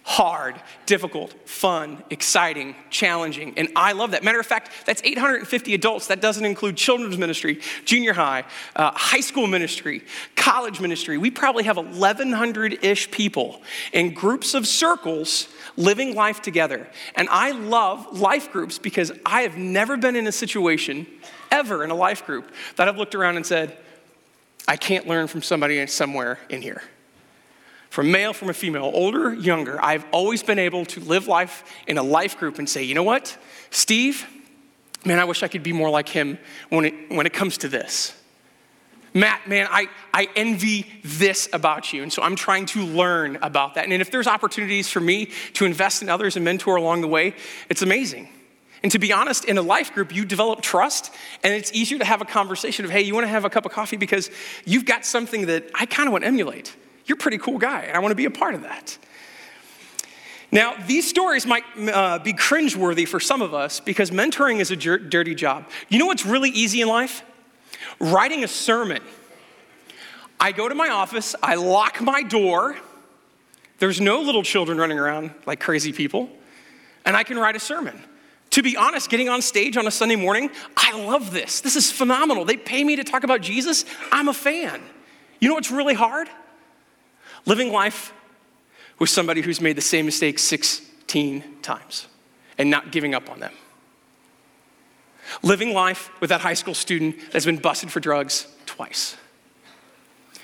Hard, 0.04 0.56
difficult, 0.86 1.34
fun, 1.50 2.04
exciting, 2.12 2.76
challenging. 2.92 3.58
And 3.58 3.70
I 3.76 3.94
love 3.94 4.12
that. 4.12 4.24
Matter 4.24 4.40
of 4.40 4.46
fact, 4.46 4.70
that's 4.86 5.02
850 5.04 5.74
adults. 5.74 6.08
That 6.08 6.22
doesn't 6.22 6.46
include 6.46 6.78
children's 6.78 7.18
ministry, 7.18 7.60
junior 7.86 8.14
high, 8.14 8.44
uh, 8.76 8.92
high 8.94 9.22
school 9.22 9.48
ministry, 9.48 10.04
college 10.36 10.80
ministry. 10.80 11.18
We 11.18 11.32
probably 11.32 11.64
have 11.64 11.78
1,100 11.78 12.84
ish 12.84 13.10
people 13.10 13.64
in 13.94 14.14
groups 14.14 14.54
of 14.54 14.68
circles 14.68 15.48
living 15.76 16.14
life 16.14 16.44
together. 16.44 16.88
And 17.16 17.28
I 17.32 17.50
love 17.50 18.20
life 18.20 18.52
groups 18.52 18.78
because 18.78 19.12
I 19.26 19.42
have 19.42 19.58
never 19.58 19.98
been 19.98 20.16
in 20.16 20.28
a 20.28 20.32
situation 20.32 21.08
ever 21.50 21.84
in 21.84 21.90
a 21.90 21.96
life 21.96 22.28
group 22.28 22.52
that 22.76 22.88
I've 22.88 22.98
looked 22.98 23.16
around 23.16 23.38
and 23.38 23.46
said, 23.46 23.76
I 24.68 24.78
can't 24.78 25.08
learn 25.08 25.28
from 25.28 25.42
somebody 25.42 25.86
somewhere 25.88 26.40
in 26.50 26.62
here. 26.62 26.82
From 27.90 28.10
male, 28.10 28.32
from 28.32 28.50
a 28.50 28.54
female, 28.54 28.90
older, 28.94 29.34
younger, 29.34 29.84
I've 29.84 30.06
always 30.12 30.44
been 30.44 30.60
able 30.60 30.86
to 30.86 31.02
live 31.02 31.28
life 31.28 31.64
in 31.88 31.98
a 31.98 32.04
life 32.04 32.38
group 32.38 32.58
and 32.58 32.70
say, 32.70 32.84
you 32.84 32.96
know 32.96 33.04
what, 33.04 33.38
Steve, 33.70 34.26
man, 35.04 35.20
I 35.20 35.26
wish 35.26 35.44
I 35.44 35.50
could 35.50 35.64
be 35.64 35.74
more 35.74 35.90
like 35.90 36.08
him 36.08 36.38
when 36.70 36.86
it, 36.86 36.94
when 37.10 37.26
it 37.26 37.34
comes 37.34 37.58
to 37.60 37.68
this. 37.68 38.16
Matt, 39.14 39.46
man, 39.48 39.68
I, 39.70 39.90
I 40.14 40.30
envy 40.38 40.90
this 41.04 41.50
about 41.52 41.92
you. 41.92 42.02
And 42.02 42.14
so 42.14 42.22
I'm 42.22 42.38
trying 42.38 42.66
to 42.68 42.86
learn 42.86 43.38
about 43.42 43.76
that. 43.76 43.84
And 43.84 43.94
if 43.94 44.10
there's 44.10 44.28
opportunities 44.28 44.90
for 44.90 45.02
me 45.02 45.32
to 45.54 45.66
invest 45.66 46.02
in 46.02 46.08
others 46.08 46.38
and 46.38 46.46
mentor 46.46 46.78
along 46.78 47.02
the 47.02 47.10
way, 47.10 47.36
it's 47.70 47.82
amazing. 47.82 48.30
And 48.84 48.92
to 48.92 49.00
be 49.00 49.14
honest, 49.14 49.46
in 49.46 49.58
a 49.58 49.62
life 49.62 49.94
group, 49.94 50.14
you 50.14 50.26
develop 50.26 50.62
trust, 50.62 51.14
and 51.44 51.54
it's 51.54 51.72
easier 51.72 52.00
to 52.00 52.06
have 52.06 52.22
a 52.22 52.26
conversation 52.26 52.84
of, 52.84 52.92
hey, 52.92 53.02
you 53.02 53.14
want 53.14 53.26
to 53.26 53.30
have 53.30 53.46
a 53.46 53.50
cup 53.50 53.66
of 53.66 53.72
coffee 53.72 53.98
because 53.98 54.32
you've 54.66 54.86
got 54.86 55.06
something 55.06 55.46
that 55.46 55.70
I 55.76 55.86
kind 55.86 56.08
of 56.08 56.14
want 56.14 56.24
to 56.24 56.28
emulate. 56.28 56.76
You're 57.06 57.18
a 57.18 57.20
pretty 57.20 57.38
cool 57.38 57.60
guy, 57.60 57.82
and 57.82 57.96
I 57.96 58.00
want 58.00 58.12
to 58.12 58.16
be 58.16 58.26
a 58.26 58.32
part 58.32 58.56
of 58.56 58.64
that. 58.64 58.98
Now, 60.52 60.76
these 60.86 61.08
stories 61.08 61.46
might 61.46 61.64
uh, 61.78 62.20
be 62.20 62.34
cringeworthy 62.34 63.08
for 63.08 63.20
some 63.20 63.42
of 63.42 63.54
us 63.54 63.80
because 63.80 64.12
mentoring 64.12 64.60
is 64.60 64.72
a 64.72 64.76
jer- 64.76 64.98
dirty 64.98 65.36
job. 65.36 65.66
You 65.88 66.00
know 66.00 66.08
what's 66.08 66.26
really 66.26 66.50
easy 66.50 66.82
in 66.82 66.88
life? 66.88 67.24
Writing 68.00 68.44
a 68.44 68.48
sermon. 68.48 69.02
I 70.40 70.52
go 70.52 70.68
to 70.68 70.76
my 70.76 70.90
office, 70.90 71.36
I 71.42 71.56
lock 71.56 72.02
my 72.02 72.24
door, 72.24 72.76
there's 73.82 74.02
no 74.02 74.22
little 74.22 74.44
children 74.44 74.78
running 74.78 75.00
around 75.00 75.32
like 75.46 75.60
crazy 75.60 75.92
people, 75.92 76.30
and 77.06 77.16
I 77.16 77.24
can 77.24 77.40
write 77.40 77.56
a 77.56 77.60
sermon. 77.60 78.00
To 78.52 78.62
be 78.62 78.76
honest, 78.76 79.10
getting 79.10 79.30
on 79.30 79.42
stage 79.42 79.78
on 79.78 79.88
a 79.88 79.92
Sunday 79.92 80.18
morning, 80.18 80.50
I 80.76 80.98
love 81.06 81.32
this. 81.32 81.62
This 81.62 81.76
is 81.76 81.92
phenomenal. 81.92 82.46
They 82.46 82.58
pay 82.58 82.84
me 82.84 82.98
to 82.98 83.04
talk 83.04 83.24
about 83.24 83.42
Jesus. 83.42 83.86
I'm 84.12 84.28
a 84.28 84.34
fan. 84.34 84.82
You 85.40 85.48
know 85.50 85.56
what's 85.56 85.72
really 85.72 85.94
hard? 85.94 86.30
Living 87.46 87.72
life 87.72 88.14
with 89.00 89.10
somebody 89.10 89.42
who's 89.42 89.62
made 89.62 89.78
the 89.78 89.82
same 89.82 90.06
mistake 90.06 90.38
16 90.38 91.44
times 91.62 92.08
and 92.58 92.70
not 92.70 92.92
giving 92.92 93.16
up 93.16 93.30
on 93.30 93.40
them. 93.40 93.54
Living 95.42 95.74
life 95.74 96.10
with 96.20 96.30
that 96.30 96.42
high 96.42 96.54
school 96.54 96.74
student 96.74 97.16
that's 97.32 97.46
been 97.46 97.58
busted 97.58 97.92
for 97.92 98.02
drugs 98.02 98.48
twice. 98.66 99.16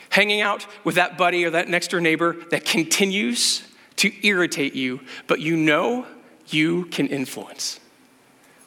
Hanging 0.09 0.39
out 0.39 0.65
with 0.85 0.95
that 0.95 1.17
buddy 1.17 1.43
or 1.43 1.49
that 1.49 1.67
next 1.67 1.91
door 1.91 1.99
neighbor 1.99 2.37
that 2.51 2.63
continues 2.63 3.63
to 3.97 4.11
irritate 4.25 4.73
you, 4.73 5.01
but 5.27 5.41
you 5.41 5.57
know 5.57 6.07
you 6.47 6.85
can 6.85 7.07
influence. 7.07 7.81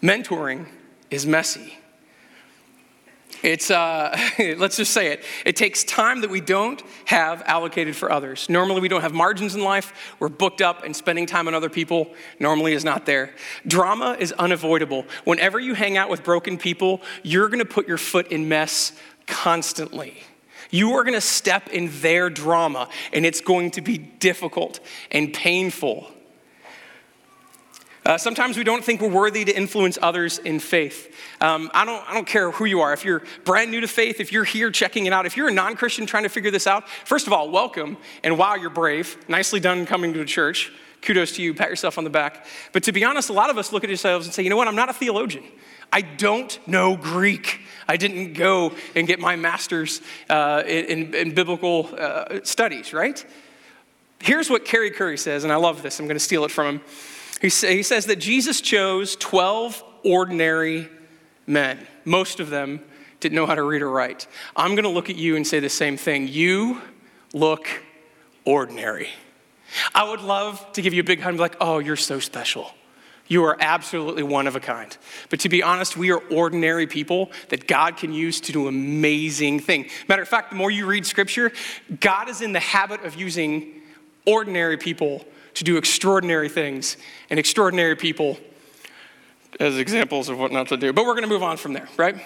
Mentoring 0.03 0.67
is 1.11 1.27
messy. 1.27 1.77
It's, 3.43 3.71
uh, 3.71 4.17
let's 4.59 4.77
just 4.77 4.93
say 4.93 5.09
it, 5.09 5.25
it 5.45 5.57
takes 5.57 5.85
time 5.85 6.21
that 6.23 6.31
we 6.31 6.41
don't 6.41 6.83
have 7.07 7.43
allocated 7.47 7.97
for 7.97 8.13
others. 8.13 8.49
Normally, 8.49 8.81
we 8.81 8.89
don't 8.89 9.01
have 9.01 9.15
margins 9.15 9.55
in 9.55 9.63
life. 9.63 10.15
We're 10.19 10.29
booked 10.29 10.61
up, 10.61 10.85
and 10.85 10.95
spending 10.95 11.27
time 11.27 11.49
on 11.49 11.55
other 11.55 11.71
people 11.71 12.13
normally 12.39 12.73
is 12.73 12.85
not 12.85 13.07
there. 13.07 13.35
Drama 13.67 14.17
is 14.19 14.33
unavoidable. 14.33 15.07
Whenever 15.25 15.59
you 15.59 15.75
hang 15.75 15.97
out 15.97 16.11
with 16.11 16.23
broken 16.23 16.59
people, 16.59 17.01
you're 17.23 17.49
gonna 17.49 17.65
put 17.65 17.89
your 17.89 17.99
foot 17.99 18.29
in 18.29 18.49
mess 18.49 18.93
constantly. 19.27 20.19
You 20.71 20.93
are 20.93 21.05
gonna 21.05 21.21
step 21.21 21.69
in 21.69 21.91
their 22.01 22.31
drama, 22.31 22.89
and 23.13 23.25
it's 23.25 23.41
going 23.41 23.73
to 23.73 23.81
be 23.81 23.99
difficult 23.99 24.81
and 25.11 25.33
painful. 25.33 26.11
Uh, 28.05 28.17
sometimes 28.17 28.57
we 28.57 28.65
don't 28.65 28.83
think 28.83 29.01
we're 29.01 29.09
worthy 29.09 29.45
to 29.45 29.55
influence 29.55 29.99
others 30.01 30.39
in 30.39 30.59
faith. 30.59 31.15
Um, 31.41 31.71
I, 31.75 31.85
don't, 31.85 32.09
I 32.09 32.15
don't 32.15 32.27
care 32.27 32.51
who 32.51 32.65
you 32.65 32.81
are. 32.81 32.93
If 32.93 33.05
you're 33.05 33.23
brand 33.45 33.71
new 33.71 33.81
to 33.83 33.89
faith, 33.89 34.21
if 34.21 34.33
you're 34.33 34.45
here 34.45 34.71
checking 34.71 35.07
it 35.07 35.13
out, 35.13 35.27
if 35.27 35.37
you're 35.37 35.49
a 35.49 35.53
non 35.53 35.77
Christian 35.77 36.07
trying 36.07 36.23
to 36.23 36.31
figure 36.31 36.51
this 36.51 36.67
out, 36.67 36.89
first 36.89 37.27
of 37.27 37.33
all, 37.33 37.51
welcome. 37.51 37.99
And 38.25 38.39
wow, 38.39 38.55
you're 38.55 38.71
brave. 38.71 39.17
Nicely 39.29 39.61
done 39.61 39.85
coming 39.85 40.15
to 40.15 40.25
church. 40.25 40.73
Kudos 41.03 41.33
to 41.33 41.43
you. 41.43 41.55
Pat 41.55 41.69
yourself 41.69 41.99
on 41.99 42.05
the 42.05 42.11
back. 42.11 42.47
But 42.73 42.85
to 42.85 42.93
be 42.93 43.05
honest, 43.05 43.29
a 43.29 43.33
lot 43.35 43.51
of 43.51 43.59
us 43.59 43.73
look 43.73 43.85
at 43.85 43.91
ourselves 43.91 44.27
and 44.27 44.35
say, 44.35 44.43
you 44.43 44.51
know 44.51 44.57
what? 44.57 44.69
I'm 44.69 44.77
not 44.77 44.89
a 44.89 44.95
theologian. 44.95 45.45
I 45.93 46.03
don't 46.03 46.59
know 46.69 46.97
Greek. 46.97 47.61
I 47.89 47.97
didn't 47.97 48.35
go 48.35 48.73
and 48.95 49.07
get 49.07 49.19
my 49.19 49.37
master's 49.37 50.01
uh, 50.29 50.63
in, 50.67 51.15
in, 51.15 51.35
biblical 51.35 51.91
uh, 51.99 52.41
studies, 52.45 52.93
right? 52.93 53.25
Here's 54.21 54.49
what 54.49 54.65
Kerry 54.65 54.91
Curry 54.91 55.19
says, 55.19 55.43
and 55.45 55.53
I 55.53 55.57
love 55.57 55.83
this. 55.83 55.99
I'm 55.99 56.07
going 56.07 56.17
to 56.17 56.21
steal 56.21 56.45
it 56.45 56.51
from 56.51 56.77
him. 56.77 56.81
He, 57.41 57.49
say, 57.49 57.77
he 57.77 57.83
says 57.83 58.07
that 58.07 58.17
Jesus 58.17 58.61
chose 58.61 59.17
12 59.17 59.83
ordinary 60.05 60.89
men. 61.47 61.87
Most 62.05 62.41
of 62.41 62.51
them 62.51 62.81
didn't 63.19 63.37
know 63.37 63.47
how 63.47 63.55
to 63.55 63.63
read 63.63 63.83
or 63.83 63.91
write. 63.91 64.27
I'm 64.57 64.71
going 64.71 64.85
to 64.85 64.91
look 64.91 65.11
at 65.11 65.17
you 65.17 65.37
and 65.37 65.47
say 65.47 65.61
the 65.61 65.69
same 65.69 65.97
thing. 65.97 66.29
You 66.29 66.81
look 67.33 67.67
ordinary. 68.45 69.09
I 69.95 70.09
would 70.09 70.21
love 70.21 70.73
to 70.73 70.83
give 70.83 70.95
you 70.95 71.01
a 71.01 71.05
big 71.05 71.21
hug 71.21 71.37
like, 71.37 71.57
oh, 71.61 71.79
you're 71.79 71.97
so 71.97 72.19
special. 72.19 72.73
You 73.29 73.45
are 73.45 73.57
absolutely 73.61 74.25
one 74.25 74.49
of 74.49 74.57
a 74.57 74.61
kind. 74.61 74.97
But 75.29 75.41
to 75.41 75.49
be 75.49 75.63
honest, 75.63 75.97
we 75.97 76.11
are 76.11 76.19
ordinary 76.31 76.89
people 76.89 77.31
that 77.51 77.69
God 77.69 77.97
can 77.97 78.13
use 78.13 78.41
to 78.43 78.53
do 78.53 78.67
amazing 78.67 79.61
things. 79.61 79.93
Matter 80.09 80.23
of 80.23 80.29
fact, 80.29 80.51
the 80.51 80.57
more 80.57 80.71
you 80.71 80.85
read 80.85 81.07
scripture, 81.07 81.53
God 82.01 82.29
is 82.29 82.41
in 82.41 82.53
the 82.53 82.61
habit 82.61 83.05
of 83.05 83.15
using 83.15 83.83
ordinary 84.27 84.77
people 84.77 85.25
to 85.55 85.65
do 85.65 85.77
extraordinary 85.77 86.49
things 86.49 86.97
and 87.29 87.39
extraordinary 87.39 87.97
people 87.97 88.39
as 89.59 89.79
examples 89.79 90.29
of 90.29 90.39
what 90.39 90.53
not 90.53 90.69
to 90.69 90.77
do. 90.77 90.93
But 90.93 91.05
we're 91.05 91.15
going 91.15 91.23
to 91.23 91.29
move 91.29 91.43
on 91.43 91.57
from 91.57 91.73
there, 91.73 91.89
right? 91.97 92.17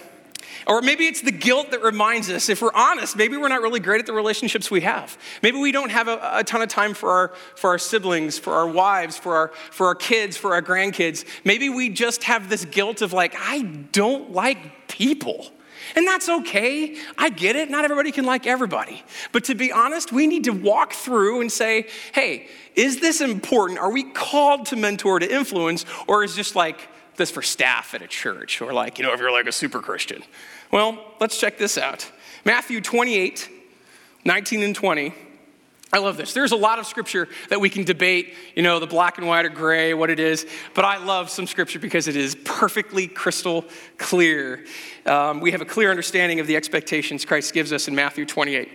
Or 0.66 0.80
maybe 0.80 1.06
it's 1.06 1.20
the 1.20 1.32
guilt 1.32 1.70
that 1.72 1.82
reminds 1.82 2.30
us, 2.30 2.48
if 2.48 2.62
we're 2.62 2.72
honest, 2.74 3.16
maybe 3.16 3.36
we're 3.36 3.48
not 3.48 3.60
really 3.60 3.80
great 3.80 4.00
at 4.00 4.06
the 4.06 4.12
relationships 4.12 4.70
we 4.70 4.80
have. 4.82 5.18
Maybe 5.42 5.58
we 5.58 5.72
don't 5.72 5.90
have 5.90 6.08
a, 6.08 6.20
a, 6.34 6.44
ton 6.44 6.62
of 6.62 6.68
time 6.68 6.94
for 6.94 7.10
our, 7.10 7.28
for 7.56 7.70
our 7.70 7.78
siblings, 7.78 8.38
for 8.38 8.54
our 8.54 8.66
wives, 8.66 9.16
for 9.16 9.36
our, 9.36 9.48
for 9.70 9.86
our 9.88 9.94
kids, 9.94 10.36
for 10.36 10.54
our 10.54 10.62
grandkids. 10.62 11.24
Maybe 11.44 11.68
we 11.68 11.90
just 11.90 12.24
have 12.24 12.48
this 12.48 12.64
guilt 12.64 13.02
of 13.02 13.12
like, 13.12 13.34
I 13.38 13.62
don't 13.92 14.32
like 14.32 14.88
people. 14.88 15.50
And 15.96 16.06
that's 16.06 16.28
okay. 16.28 16.96
I 17.18 17.30
get 17.30 17.56
it. 17.56 17.70
Not 17.70 17.84
everybody 17.84 18.12
can 18.12 18.24
like 18.24 18.46
everybody. 18.46 19.02
But 19.32 19.44
to 19.44 19.54
be 19.54 19.72
honest, 19.72 20.12
we 20.12 20.26
need 20.26 20.44
to 20.44 20.52
walk 20.52 20.92
through 20.92 21.40
and 21.40 21.50
say, 21.50 21.88
hey, 22.12 22.48
is 22.74 23.00
this 23.00 23.20
important? 23.20 23.78
Are 23.78 23.90
we 23.90 24.04
called 24.04 24.66
to 24.66 24.76
mentor, 24.76 25.18
to 25.18 25.32
influence, 25.32 25.84
or 26.06 26.24
is 26.24 26.34
just 26.34 26.56
like 26.56 26.88
this 27.16 27.30
for 27.30 27.42
staff 27.42 27.94
at 27.94 28.02
a 28.02 28.08
church, 28.08 28.60
or 28.60 28.72
like, 28.72 28.98
you 28.98 29.04
know, 29.04 29.12
if 29.12 29.20
you're 29.20 29.32
like 29.32 29.46
a 29.46 29.52
super 29.52 29.80
Christian? 29.80 30.22
Well, 30.70 30.98
let's 31.20 31.38
check 31.38 31.58
this 31.58 31.78
out. 31.78 32.10
Matthew 32.44 32.80
28, 32.80 33.48
19 34.24 34.62
and 34.62 34.74
20. 34.74 35.14
I 35.94 35.98
love 35.98 36.16
this. 36.16 36.34
There's 36.34 36.50
a 36.50 36.56
lot 36.56 36.80
of 36.80 36.86
scripture 36.86 37.28
that 37.50 37.60
we 37.60 37.70
can 37.70 37.84
debate, 37.84 38.34
you 38.56 38.64
know, 38.64 38.80
the 38.80 38.86
black 38.86 39.16
and 39.16 39.28
white 39.28 39.44
or 39.44 39.48
gray, 39.48 39.94
what 39.94 40.10
it 40.10 40.18
is, 40.18 40.44
but 40.74 40.84
I 40.84 40.96
love 40.96 41.30
some 41.30 41.46
scripture 41.46 41.78
because 41.78 42.08
it 42.08 42.16
is 42.16 42.34
perfectly 42.34 43.06
crystal 43.06 43.64
clear. 43.96 44.64
Um, 45.06 45.38
we 45.38 45.52
have 45.52 45.60
a 45.60 45.64
clear 45.64 45.90
understanding 45.90 46.40
of 46.40 46.48
the 46.48 46.56
expectations 46.56 47.24
Christ 47.24 47.54
gives 47.54 47.72
us 47.72 47.86
in 47.86 47.94
Matthew 47.94 48.26
28. 48.26 48.68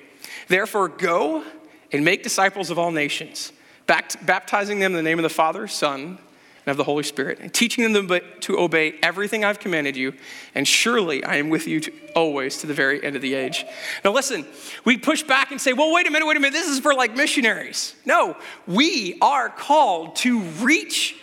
Therefore, 0.48 0.88
go 0.88 1.44
and 1.92 2.06
make 2.06 2.24
disciples 2.24 2.70
of 2.70 2.80
all 2.80 2.90
nations, 2.90 3.52
baptizing 3.86 4.80
them 4.80 4.94
in 4.94 4.96
the 4.96 5.04
name 5.04 5.20
of 5.20 5.24
the 5.24 5.30
Father, 5.30 5.68
Son, 5.68 6.20
and 6.70 6.72
of 6.72 6.78
the 6.78 6.84
Holy 6.84 7.02
Spirit, 7.02 7.40
and 7.40 7.52
teaching 7.52 7.92
them 7.94 8.08
to 8.42 8.60
obey 8.60 8.94
everything 9.02 9.44
I've 9.44 9.60
commanded 9.60 9.98
you, 9.98 10.14
and 10.54 10.68
surely 10.68 11.24
I 11.24 11.38
am 11.38 11.50
with 11.50 11.68
you 11.68 11.80
to, 11.80 11.92
always 12.16 12.58
to 12.58 12.68
the 12.68 12.76
very 12.76 13.04
end 13.04 13.16
of 13.16 13.24
the 13.24 13.34
age. 13.34 13.66
Now, 14.06 14.12
listen, 14.12 14.46
we 14.86 14.96
push 14.96 15.24
back 15.24 15.50
and 15.50 15.60
say, 15.60 15.74
well, 15.74 15.92
wait 15.92 16.08
a 16.08 16.12
minute, 16.12 16.28
wait 16.28 16.38
a 16.38 16.40
minute, 16.40 16.54
this 16.54 16.68
is 16.68 16.80
for 16.80 16.94
like 16.94 17.16
missionaries. 17.16 17.96
No, 18.06 18.38
we 18.68 19.18
are 19.20 19.50
called 19.50 20.16
to 20.18 20.42
reach 20.62 21.16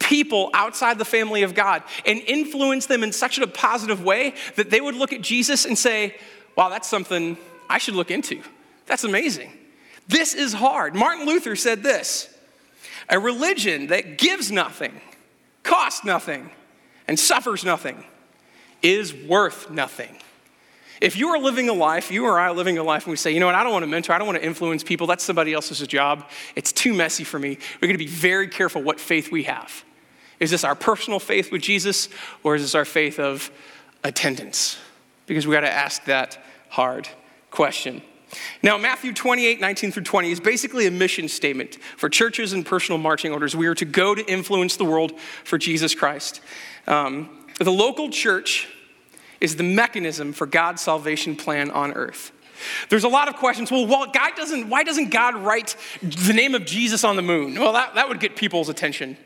people 0.00 0.50
outside 0.52 0.98
the 0.98 1.04
family 1.04 1.44
of 1.44 1.54
God 1.54 1.84
and 2.04 2.18
influence 2.20 2.86
them 2.86 3.04
in 3.04 3.12
such 3.12 3.38
a 3.38 3.46
positive 3.46 4.02
way 4.02 4.34
that 4.56 4.68
they 4.68 4.80
would 4.80 4.96
look 4.96 5.12
at 5.12 5.20
Jesus 5.20 5.64
and 5.64 5.78
say, 5.78 6.16
wow, 6.56 6.70
that's 6.70 6.88
something 6.88 7.38
I 7.70 7.78
should 7.78 7.94
look 7.94 8.10
into. 8.10 8.42
That's 8.86 9.04
amazing. 9.04 9.52
This 10.08 10.34
is 10.34 10.54
hard. 10.54 10.96
Martin 10.96 11.24
Luther 11.24 11.54
said 11.54 11.84
this 11.84 12.34
a 13.08 13.18
religion 13.18 13.88
that 13.88 14.18
gives 14.18 14.50
nothing, 14.50 15.00
costs 15.62 16.04
nothing, 16.04 16.50
and 17.06 17.18
suffers 17.18 17.64
nothing 17.64 18.04
is 18.82 19.14
worth 19.14 19.70
nothing. 19.70 20.16
If 21.00 21.16
you 21.16 21.28
are 21.28 21.38
living 21.38 21.68
a 21.68 21.72
life, 21.72 22.10
you 22.10 22.24
or 22.24 22.38
I 22.38 22.48
are 22.48 22.52
living 22.52 22.76
a 22.76 22.82
life, 22.82 23.04
and 23.04 23.12
we 23.12 23.16
say, 23.16 23.32
you 23.32 23.38
know 23.38 23.46
what, 23.46 23.54
I 23.54 23.62
don't 23.62 23.72
want 23.72 23.84
to 23.84 23.88
mentor, 23.88 24.12
I 24.12 24.18
don't 24.18 24.26
want 24.26 24.38
to 24.38 24.44
influence 24.44 24.82
people, 24.82 25.06
that's 25.06 25.22
somebody 25.22 25.52
else's 25.52 25.86
job, 25.86 26.28
it's 26.56 26.72
too 26.72 26.92
messy 26.92 27.24
for 27.24 27.38
me. 27.38 27.58
We're 27.80 27.88
going 27.88 27.98
to 27.98 28.04
be 28.04 28.10
very 28.10 28.48
careful 28.48 28.82
what 28.82 28.98
faith 28.98 29.30
we 29.30 29.44
have. 29.44 29.84
Is 30.40 30.50
this 30.50 30.64
our 30.64 30.74
personal 30.74 31.20
faith 31.20 31.52
with 31.52 31.62
Jesus, 31.62 32.08
or 32.42 32.56
is 32.56 32.62
this 32.62 32.74
our 32.74 32.84
faith 32.84 33.18
of 33.18 33.50
attendance? 34.02 34.78
Because 35.26 35.46
we 35.46 35.54
got 35.54 35.60
to 35.60 35.70
ask 35.70 36.04
that 36.04 36.42
hard 36.68 37.08
question. 37.50 38.02
Now, 38.62 38.76
Matthew 38.76 39.12
28, 39.12 39.60
19 39.60 39.92
through 39.92 40.02
20 40.02 40.30
is 40.30 40.40
basically 40.40 40.86
a 40.86 40.90
mission 40.90 41.28
statement 41.28 41.76
for 41.96 42.08
churches 42.08 42.52
and 42.52 42.64
personal 42.64 42.98
marching 42.98 43.32
orders. 43.32 43.56
We 43.56 43.66
are 43.66 43.74
to 43.74 43.84
go 43.84 44.14
to 44.14 44.24
influence 44.30 44.76
the 44.76 44.84
world 44.84 45.18
for 45.44 45.58
Jesus 45.58 45.94
Christ. 45.94 46.40
Um, 46.86 47.30
the 47.58 47.72
local 47.72 48.10
church 48.10 48.68
is 49.40 49.56
the 49.56 49.62
mechanism 49.62 50.32
for 50.32 50.46
God's 50.46 50.82
salvation 50.82 51.36
plan 51.36 51.70
on 51.70 51.92
earth. 51.92 52.32
There's 52.88 53.04
a 53.04 53.08
lot 53.08 53.28
of 53.28 53.36
questions. 53.36 53.70
Well, 53.70 53.86
God 53.86 54.32
doesn't, 54.36 54.68
why 54.68 54.82
doesn't 54.82 55.10
God 55.10 55.36
write 55.36 55.76
the 56.02 56.32
name 56.32 56.54
of 56.54 56.64
Jesus 56.64 57.04
on 57.04 57.16
the 57.16 57.22
moon? 57.22 57.54
Well, 57.54 57.72
that, 57.72 57.94
that 57.94 58.08
would 58.08 58.20
get 58.20 58.36
people's 58.36 58.68
attention. 58.68 59.16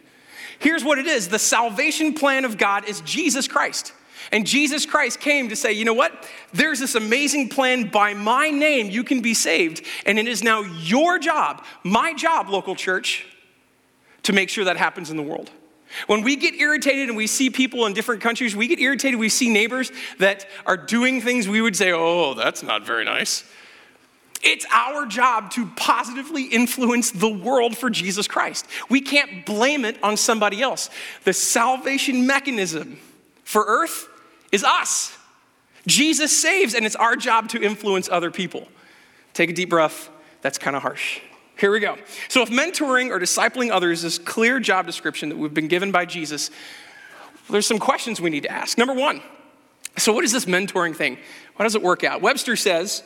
Here's 0.58 0.84
what 0.84 0.98
it 0.98 1.06
is 1.06 1.28
the 1.28 1.38
salvation 1.38 2.14
plan 2.14 2.44
of 2.44 2.58
God 2.58 2.88
is 2.88 3.00
Jesus 3.00 3.48
Christ. 3.48 3.92
And 4.30 4.46
Jesus 4.46 4.86
Christ 4.86 5.20
came 5.20 5.48
to 5.48 5.56
say, 5.56 5.72
you 5.72 5.84
know 5.84 5.94
what? 5.94 6.28
There's 6.52 6.78
this 6.78 6.94
amazing 6.94 7.48
plan 7.48 7.88
by 7.88 8.14
my 8.14 8.50
name, 8.50 8.90
you 8.90 9.04
can 9.04 9.20
be 9.20 9.34
saved. 9.34 9.84
And 10.06 10.18
it 10.18 10.28
is 10.28 10.42
now 10.42 10.60
your 10.60 11.18
job, 11.18 11.64
my 11.82 12.14
job, 12.14 12.48
local 12.48 12.76
church, 12.76 13.26
to 14.24 14.32
make 14.32 14.48
sure 14.48 14.64
that 14.64 14.76
happens 14.76 15.10
in 15.10 15.16
the 15.16 15.22
world. 15.22 15.50
When 16.06 16.22
we 16.22 16.36
get 16.36 16.54
irritated 16.54 17.08
and 17.08 17.16
we 17.16 17.26
see 17.26 17.50
people 17.50 17.84
in 17.86 17.92
different 17.92 18.22
countries, 18.22 18.56
we 18.56 18.66
get 18.66 18.78
irritated, 18.78 19.18
we 19.18 19.28
see 19.28 19.50
neighbors 19.50 19.92
that 20.18 20.46
are 20.64 20.76
doing 20.76 21.20
things 21.20 21.48
we 21.48 21.60
would 21.60 21.76
say, 21.76 21.92
oh, 21.92 22.34
that's 22.34 22.62
not 22.62 22.86
very 22.86 23.04
nice. 23.04 23.44
It's 24.42 24.66
our 24.72 25.06
job 25.06 25.52
to 25.52 25.66
positively 25.76 26.44
influence 26.44 27.12
the 27.12 27.28
world 27.28 27.76
for 27.76 27.90
Jesus 27.90 28.26
Christ. 28.26 28.66
We 28.88 29.00
can't 29.00 29.46
blame 29.46 29.84
it 29.84 30.02
on 30.02 30.16
somebody 30.16 30.60
else. 30.60 30.90
The 31.24 31.32
salvation 31.32 32.26
mechanism 32.26 32.98
for 33.44 33.64
earth 33.66 34.08
is 34.52 34.62
us. 34.62 35.16
Jesus 35.86 36.40
saves, 36.40 36.74
and 36.74 36.86
it's 36.86 36.94
our 36.94 37.16
job 37.16 37.48
to 37.48 37.60
influence 37.60 38.08
other 38.08 38.30
people. 38.30 38.68
Take 39.34 39.50
a 39.50 39.52
deep 39.52 39.70
breath. 39.70 40.10
That's 40.42 40.58
kind 40.58 40.76
of 40.76 40.82
harsh. 40.82 41.20
Here 41.56 41.72
we 41.72 41.80
go. 41.80 41.96
So, 42.28 42.42
if 42.42 42.50
mentoring 42.50 43.10
or 43.10 43.18
discipling 43.18 43.70
others 43.70 44.04
is 44.04 44.18
clear 44.18 44.60
job 44.60 44.86
description 44.86 45.28
that 45.30 45.38
we've 45.38 45.54
been 45.54 45.68
given 45.68 45.90
by 45.90 46.04
Jesus, 46.04 46.50
there's 47.50 47.66
some 47.66 47.78
questions 47.78 48.20
we 48.20 48.30
need 48.30 48.44
to 48.44 48.50
ask. 48.50 48.78
Number 48.78 48.94
one, 48.94 49.22
so 49.96 50.12
what 50.12 50.24
is 50.24 50.32
this 50.32 50.44
mentoring 50.44 50.94
thing? 50.94 51.18
How 51.56 51.64
does 51.64 51.74
it 51.74 51.82
work 51.82 52.04
out? 52.04 52.22
Webster 52.22 52.56
says 52.56 53.02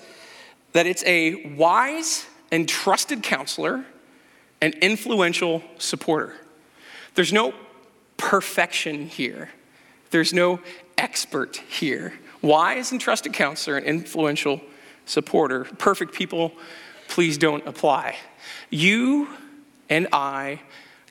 that 0.73 0.87
it's 0.87 1.05
a 1.05 1.55
wise 1.55 2.27
and 2.53 2.69
trusted 2.69 3.23
counselor 3.23 3.85
and 4.61 4.75
influential 4.77 5.63
supporter. 5.79 6.35
There's 7.15 7.33
no 7.33 7.55
perfection 8.17 9.07
here. 9.07 9.51
There's 10.11 10.33
no 10.33 10.61
expert 10.99 11.57
here. 11.57 12.15
Wise 12.43 12.93
and 12.93 13.01
trusted 13.01 13.33
counselor 13.33 13.77
and 13.77 13.87
influential 13.87 14.61
supporter. 15.05 15.65
Perfect 15.65 16.15
people, 16.15 16.53
please 17.09 17.39
don't 17.39 17.67
apply. 17.67 18.17
You 18.71 19.29
and 19.89 20.09
I 20.13 20.61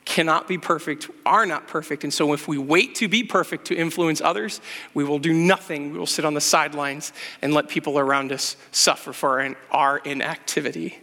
cannot 0.04 0.46
be 0.46 0.56
perfect, 0.56 1.10
are 1.26 1.44
not 1.46 1.66
perfect. 1.66 2.04
And 2.04 2.14
so 2.14 2.32
if 2.32 2.46
we 2.46 2.58
wait 2.58 2.94
to 2.96 3.08
be 3.08 3.24
perfect 3.24 3.66
to 3.66 3.74
influence 3.74 4.20
others, 4.20 4.60
we 4.94 5.02
will 5.02 5.18
do 5.18 5.32
nothing. 5.32 5.92
We 5.92 5.98
will 5.98 6.06
sit 6.06 6.24
on 6.24 6.34
the 6.34 6.40
sidelines 6.40 7.12
and 7.42 7.52
let 7.52 7.68
people 7.68 7.98
around 7.98 8.30
us 8.30 8.56
suffer 8.70 9.12
for 9.12 9.54
our 9.72 9.98
inactivity. 9.98 10.98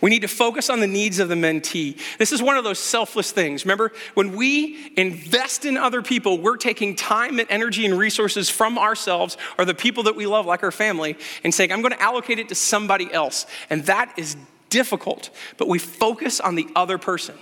We 0.00 0.10
need 0.10 0.22
to 0.22 0.28
focus 0.28 0.70
on 0.70 0.80
the 0.80 0.86
needs 0.86 1.18
of 1.18 1.28
the 1.28 1.34
mentee. 1.34 1.98
This 2.18 2.32
is 2.32 2.42
one 2.42 2.56
of 2.56 2.64
those 2.64 2.78
selfless 2.78 3.32
things. 3.32 3.64
Remember, 3.64 3.92
when 4.14 4.34
we 4.34 4.92
invest 4.96 5.64
in 5.64 5.76
other 5.76 6.00
people, 6.02 6.38
we're 6.38 6.56
taking 6.56 6.96
time 6.96 7.38
and 7.38 7.48
energy 7.50 7.84
and 7.84 7.98
resources 7.98 8.48
from 8.48 8.78
ourselves 8.78 9.36
or 9.58 9.64
the 9.64 9.74
people 9.74 10.04
that 10.04 10.16
we 10.16 10.26
love, 10.26 10.46
like 10.46 10.62
our 10.62 10.70
family, 10.70 11.16
and 11.44 11.54
saying, 11.54 11.72
I'm 11.72 11.82
going 11.82 11.92
to 11.92 12.02
allocate 12.02 12.38
it 12.38 12.48
to 12.48 12.54
somebody 12.54 13.12
else. 13.12 13.46
And 13.68 13.84
that 13.84 14.14
is 14.16 14.36
difficult, 14.70 15.30
but 15.58 15.68
we 15.68 15.78
focus 15.78 16.40
on 16.40 16.54
the 16.54 16.68
other 16.74 16.96
person. 16.96 17.36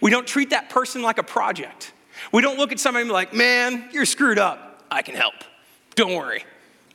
We 0.00 0.10
don't 0.10 0.26
treat 0.26 0.50
that 0.50 0.70
person 0.70 1.02
like 1.02 1.18
a 1.18 1.22
project. 1.22 1.92
We 2.32 2.42
don't 2.42 2.58
look 2.58 2.72
at 2.72 2.80
somebody 2.80 3.02
and 3.02 3.08
be 3.08 3.14
like, 3.14 3.32
man, 3.32 3.88
you're 3.92 4.04
screwed 4.04 4.38
up. 4.38 4.84
I 4.90 5.02
can 5.02 5.14
help. 5.14 5.34
Don't 5.94 6.14
worry, 6.14 6.44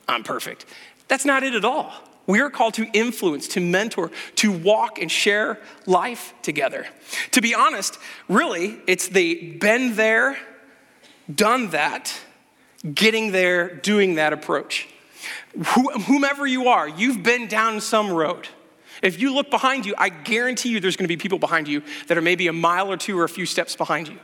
I'm 0.06 0.22
perfect. 0.22 0.66
That's 1.08 1.24
not 1.24 1.42
it 1.42 1.54
at 1.54 1.64
all. 1.64 1.92
We 2.26 2.40
are 2.40 2.50
called 2.50 2.74
to 2.74 2.86
influence, 2.92 3.48
to 3.48 3.60
mentor, 3.60 4.10
to 4.36 4.50
walk 4.50 5.00
and 5.00 5.10
share 5.10 5.58
life 5.86 6.34
together. 6.42 6.86
To 7.32 7.40
be 7.40 7.54
honest, 7.54 7.98
really, 8.28 8.78
it's 8.86 9.08
the 9.08 9.52
been 9.58 9.94
there, 9.94 10.36
done 11.32 11.70
that, 11.70 12.12
getting 12.94 13.32
there, 13.32 13.74
doing 13.74 14.16
that 14.16 14.32
approach. 14.32 14.88
Whomever 16.06 16.46
you 16.46 16.68
are, 16.68 16.88
you've 16.88 17.22
been 17.22 17.46
down 17.48 17.80
some 17.80 18.10
road. 18.10 18.48
If 19.02 19.20
you 19.20 19.34
look 19.34 19.50
behind 19.50 19.86
you, 19.86 19.94
I 19.96 20.08
guarantee 20.08 20.70
you 20.70 20.80
there's 20.80 20.96
going 20.96 21.04
to 21.04 21.08
be 21.08 21.16
people 21.16 21.38
behind 21.38 21.68
you 21.68 21.82
that 22.08 22.16
are 22.18 22.22
maybe 22.22 22.48
a 22.48 22.52
mile 22.52 22.90
or 22.90 22.96
two 22.96 23.18
or 23.18 23.24
a 23.24 23.28
few 23.28 23.46
steps 23.46 23.76
behind 23.76 24.08
you. 24.08 24.18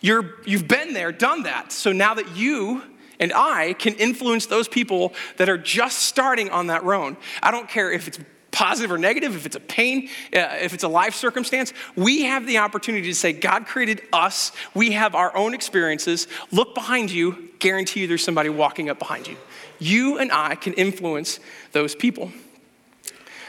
You're, 0.00 0.36
you've 0.44 0.68
been 0.68 0.92
there, 0.92 1.12
done 1.12 1.42
that. 1.42 1.72
So 1.72 1.92
now 1.92 2.14
that 2.14 2.36
you 2.36 2.82
and 3.20 3.32
I 3.32 3.74
can 3.74 3.94
influence 3.94 4.46
those 4.46 4.68
people 4.68 5.12
that 5.36 5.48
are 5.48 5.58
just 5.58 6.00
starting 6.00 6.50
on 6.50 6.68
that 6.68 6.84
road. 6.84 7.16
I 7.42 7.50
don't 7.50 7.68
care 7.68 7.90
if 7.90 8.08
it's 8.08 8.18
positive 8.50 8.90
or 8.90 8.98
negative, 8.98 9.36
if 9.36 9.46
it's 9.46 9.56
a 9.56 9.60
pain, 9.60 10.08
uh, 10.34 10.56
if 10.60 10.74
it's 10.74 10.82
a 10.82 10.88
life 10.88 11.14
circumstance, 11.14 11.72
we 11.96 12.22
have 12.24 12.46
the 12.46 12.58
opportunity 12.58 13.06
to 13.06 13.14
say, 13.14 13.32
God 13.32 13.66
created 13.66 14.02
us. 14.12 14.52
We 14.74 14.92
have 14.92 15.14
our 15.14 15.36
own 15.36 15.54
experiences. 15.54 16.26
Look 16.50 16.74
behind 16.74 17.10
you, 17.10 17.50
guarantee 17.58 18.00
you 18.00 18.06
there's 18.06 18.24
somebody 18.24 18.48
walking 18.48 18.88
up 18.88 18.98
behind 18.98 19.26
you. 19.26 19.36
You 19.78 20.18
and 20.18 20.32
I 20.32 20.54
can 20.56 20.72
influence 20.72 21.40
those 21.72 21.94
people. 21.94 22.32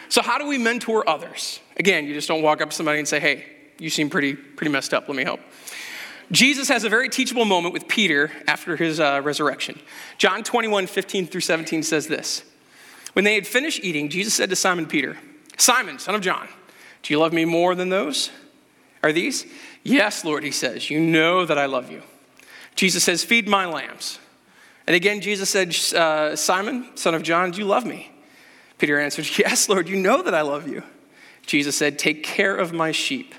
So, 0.10 0.22
how 0.22 0.38
do 0.38 0.48
we 0.48 0.58
mentor 0.58 1.08
others? 1.08 1.60
Again, 1.78 2.06
you 2.06 2.14
just 2.14 2.28
don't 2.28 2.42
walk 2.42 2.62
up 2.62 2.70
to 2.70 2.76
somebody 2.76 3.00
and 3.00 3.08
say, 3.08 3.20
hey, 3.20 3.46
you 3.80 3.90
seem 3.90 4.10
pretty, 4.10 4.34
pretty 4.34 4.72
messed 4.72 4.94
up. 4.94 5.08
Let 5.08 5.16
me 5.16 5.24
help. 5.24 5.40
Jesus 6.32 6.68
has 6.70 6.84
a 6.84 6.90
very 6.90 7.10
teachable 7.10 7.46
moment 7.46 7.74
with 7.74 7.88
Peter 7.88 8.32
after 8.48 8.76
his 8.76 9.00
uh, 9.00 9.22
resurrection. 9.24 9.80
John 10.18 10.44
21, 10.44 10.88
15 10.88 11.28
through 11.28 11.42
17 11.42 11.84
says 11.84 12.08
this 12.08 12.44
When 13.14 13.26
they 13.26 13.36
had 13.36 13.48
finished 13.48 13.84
eating, 13.84 14.10
Jesus 14.10 14.34
said 14.34 14.50
to 14.50 14.56
Simon 14.56 14.86
Peter, 14.86 15.18
Simon, 15.58 16.00
son 16.00 16.16
of 16.16 16.22
John, 16.22 16.48
do 17.04 17.14
you 17.14 17.20
love 17.20 17.34
me 17.34 17.46
more 17.46 17.76
than 17.76 17.90
those? 17.90 18.30
Are 19.02 19.12
these? 19.12 19.46
Yes, 19.84 20.26
Lord, 20.26 20.44
he 20.44 20.52
says, 20.52 20.90
You 20.90 21.00
know 21.00 21.46
that 21.46 21.58
I 21.58 21.66
love 21.66 21.92
you. 21.92 22.02
Jesus 22.76 23.04
says, 23.04 23.24
Feed 23.24 23.48
my 23.48 23.66
lambs. 23.66 24.20
And 24.86 24.96
again, 24.96 25.22
Jesus 25.22 25.50
said, 25.50 25.76
uh, 25.96 26.36
Simon, 26.36 26.90
son 26.96 27.14
of 27.14 27.22
John, 27.22 27.52
do 27.52 27.60
you 27.60 27.66
love 27.66 27.86
me? 27.86 28.12
Peter 28.78 29.00
answered, 29.00 29.28
Yes, 29.38 29.70
Lord, 29.70 29.88
you 29.88 29.96
know 29.96 30.22
that 30.22 30.34
I 30.34 30.42
love 30.42 30.68
you. 30.68 30.84
Jesus 31.46 31.76
said, 31.78 31.98
Take 31.98 32.24
care 32.24 32.56
of 32.56 32.74
my 32.74 32.92
sheep. 32.92 33.34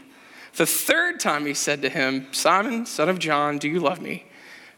The 0.56 0.66
third 0.66 1.20
time 1.20 1.46
he 1.46 1.54
said 1.54 1.82
to 1.82 1.88
him, 1.88 2.26
Simon, 2.32 2.86
son 2.86 3.08
of 3.08 3.18
John, 3.18 3.58
do 3.58 3.68
you 3.68 3.80
love 3.80 4.00
me? 4.00 4.24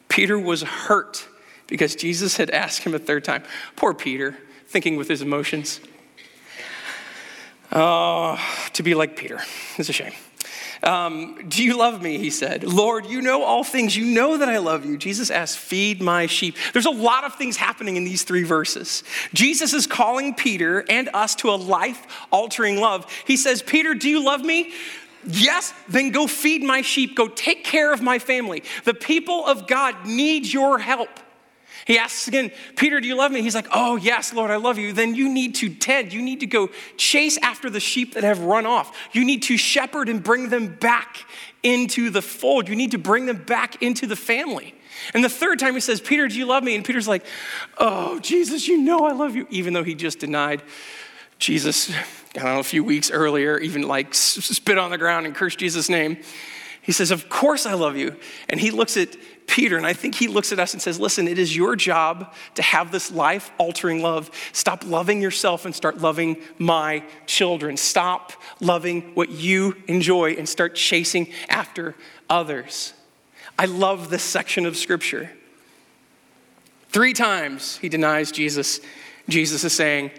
Peter 0.08 0.38
was 0.38 0.62
hurt 0.62 1.26
because 1.66 1.96
Jesus 1.96 2.36
had 2.36 2.50
asked 2.50 2.82
him 2.82 2.94
a 2.94 2.98
third 2.98 3.24
time. 3.24 3.42
Poor 3.76 3.94
Peter, 3.94 4.36
thinking 4.66 4.96
with 4.96 5.08
his 5.08 5.22
emotions. 5.22 5.80
Oh, 7.72 8.38
to 8.74 8.82
be 8.82 8.94
like 8.94 9.16
Peter. 9.16 9.40
It's 9.78 9.88
a 9.88 9.92
shame. 9.92 10.12
Um, 10.82 11.48
do 11.48 11.62
you 11.62 11.78
love 11.78 12.02
me? 12.02 12.18
He 12.18 12.30
said. 12.30 12.64
Lord, 12.64 13.06
you 13.06 13.22
know 13.22 13.44
all 13.44 13.62
things. 13.62 13.96
You 13.96 14.04
know 14.04 14.36
that 14.36 14.48
I 14.48 14.58
love 14.58 14.84
you. 14.84 14.98
Jesus 14.98 15.30
asked, 15.30 15.56
Feed 15.56 16.02
my 16.02 16.26
sheep. 16.26 16.56
There's 16.72 16.86
a 16.86 16.90
lot 16.90 17.24
of 17.24 17.36
things 17.36 17.56
happening 17.56 17.96
in 17.96 18.04
these 18.04 18.24
three 18.24 18.42
verses. 18.42 19.04
Jesus 19.32 19.72
is 19.72 19.86
calling 19.86 20.34
Peter 20.34 20.84
and 20.90 21.08
us 21.14 21.36
to 21.36 21.50
a 21.50 21.56
life 21.56 22.04
altering 22.32 22.80
love. 22.80 23.10
He 23.26 23.36
says, 23.36 23.62
Peter, 23.62 23.94
do 23.94 24.08
you 24.08 24.24
love 24.24 24.42
me? 24.42 24.72
Yes, 25.24 25.72
then 25.88 26.10
go 26.10 26.26
feed 26.26 26.62
my 26.62 26.82
sheep. 26.82 27.16
Go 27.16 27.28
take 27.28 27.64
care 27.64 27.92
of 27.92 28.02
my 28.02 28.18
family. 28.18 28.62
The 28.84 28.94
people 28.94 29.46
of 29.46 29.66
God 29.66 30.06
need 30.06 30.46
your 30.46 30.78
help. 30.78 31.20
He 31.84 31.98
asks 31.98 32.28
again, 32.28 32.52
Peter, 32.76 33.00
do 33.00 33.08
you 33.08 33.16
love 33.16 33.32
me? 33.32 33.42
He's 33.42 33.54
like, 33.54 33.66
Oh, 33.72 33.96
yes, 33.96 34.32
Lord, 34.32 34.50
I 34.50 34.56
love 34.56 34.78
you. 34.78 34.92
Then 34.92 35.14
you 35.14 35.28
need 35.28 35.56
to 35.56 35.68
tend. 35.68 36.12
You 36.12 36.22
need 36.22 36.40
to 36.40 36.46
go 36.46 36.70
chase 36.96 37.38
after 37.38 37.68
the 37.68 37.80
sheep 37.80 38.14
that 38.14 38.22
have 38.22 38.40
run 38.40 38.66
off. 38.66 38.96
You 39.12 39.24
need 39.24 39.42
to 39.44 39.56
shepherd 39.56 40.08
and 40.08 40.22
bring 40.22 40.48
them 40.48 40.74
back 40.76 41.24
into 41.62 42.10
the 42.10 42.22
fold. 42.22 42.68
You 42.68 42.76
need 42.76 42.92
to 42.92 42.98
bring 42.98 43.26
them 43.26 43.38
back 43.38 43.82
into 43.82 44.06
the 44.06 44.16
family. 44.16 44.74
And 45.14 45.24
the 45.24 45.28
third 45.28 45.58
time 45.58 45.74
he 45.74 45.80
says, 45.80 46.00
Peter, 46.00 46.28
do 46.28 46.38
you 46.38 46.46
love 46.46 46.62
me? 46.62 46.76
And 46.76 46.84
Peter's 46.84 47.08
like, 47.08 47.24
Oh, 47.78 48.20
Jesus, 48.20 48.68
you 48.68 48.78
know 48.78 49.00
I 49.06 49.12
love 49.12 49.34
you, 49.34 49.46
even 49.50 49.72
though 49.72 49.84
he 49.84 49.94
just 49.94 50.20
denied 50.20 50.62
Jesus, 51.42 51.90
I 51.90 51.94
don't 52.36 52.44
know, 52.44 52.60
a 52.60 52.62
few 52.62 52.84
weeks 52.84 53.10
earlier, 53.10 53.58
even 53.58 53.82
like 53.82 54.14
spit 54.14 54.78
on 54.78 54.92
the 54.92 54.96
ground 54.96 55.26
and 55.26 55.34
cursed 55.34 55.58
Jesus' 55.58 55.88
name. 55.88 56.18
He 56.82 56.92
says, 56.92 57.10
Of 57.10 57.28
course 57.28 57.66
I 57.66 57.74
love 57.74 57.96
you. 57.96 58.14
And 58.48 58.60
he 58.60 58.70
looks 58.70 58.96
at 58.96 59.16
Peter, 59.48 59.76
and 59.76 59.84
I 59.84 59.92
think 59.92 60.14
he 60.14 60.28
looks 60.28 60.52
at 60.52 60.60
us 60.60 60.72
and 60.72 60.80
says, 60.80 61.00
Listen, 61.00 61.26
it 61.26 61.40
is 61.40 61.56
your 61.56 61.74
job 61.74 62.32
to 62.54 62.62
have 62.62 62.92
this 62.92 63.10
life 63.10 63.50
altering 63.58 64.02
love. 64.02 64.30
Stop 64.52 64.84
loving 64.86 65.20
yourself 65.20 65.64
and 65.64 65.74
start 65.74 65.98
loving 65.98 66.36
my 66.58 67.02
children. 67.26 67.76
Stop 67.76 68.32
loving 68.60 69.12
what 69.16 69.30
you 69.30 69.74
enjoy 69.88 70.34
and 70.34 70.48
start 70.48 70.76
chasing 70.76 71.26
after 71.48 71.96
others. 72.30 72.94
I 73.58 73.64
love 73.64 74.10
this 74.10 74.22
section 74.22 74.64
of 74.64 74.76
scripture. 74.76 75.28
Three 76.90 77.14
times 77.14 77.78
he 77.78 77.88
denies 77.88 78.30
Jesus. 78.30 78.78
Jesus 79.28 79.64
is 79.64 79.72
saying, 79.72 80.12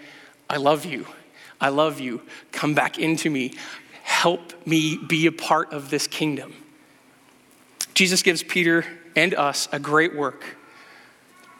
I 0.48 0.56
love 0.56 0.84
you. 0.84 1.06
I 1.60 1.68
love 1.68 2.00
you. 2.00 2.22
Come 2.52 2.74
back 2.74 2.98
into 2.98 3.30
me. 3.30 3.54
Help 4.02 4.66
me 4.66 4.98
be 4.98 5.26
a 5.26 5.32
part 5.32 5.72
of 5.72 5.90
this 5.90 6.06
kingdom. 6.06 6.54
Jesus 7.94 8.22
gives 8.22 8.42
Peter 8.42 8.84
and 9.16 9.34
us 9.34 9.68
a 9.72 9.78
great 9.78 10.14
work 10.14 10.56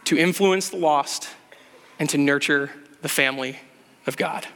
to 0.04 0.18
influence 0.18 0.68
the 0.68 0.76
lost 0.76 1.30
and 1.98 2.10
to 2.10 2.18
nurture 2.18 2.70
the 3.02 3.08
family 3.08 3.58
of 4.06 4.16
God. 4.16 4.46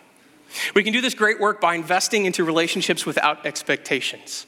We 0.74 0.82
can 0.82 0.92
do 0.92 1.00
this 1.00 1.14
great 1.14 1.40
work 1.40 1.60
by 1.60 1.74
investing 1.74 2.24
into 2.26 2.44
relationships 2.44 3.06
without 3.06 3.46
expectations. 3.46 4.46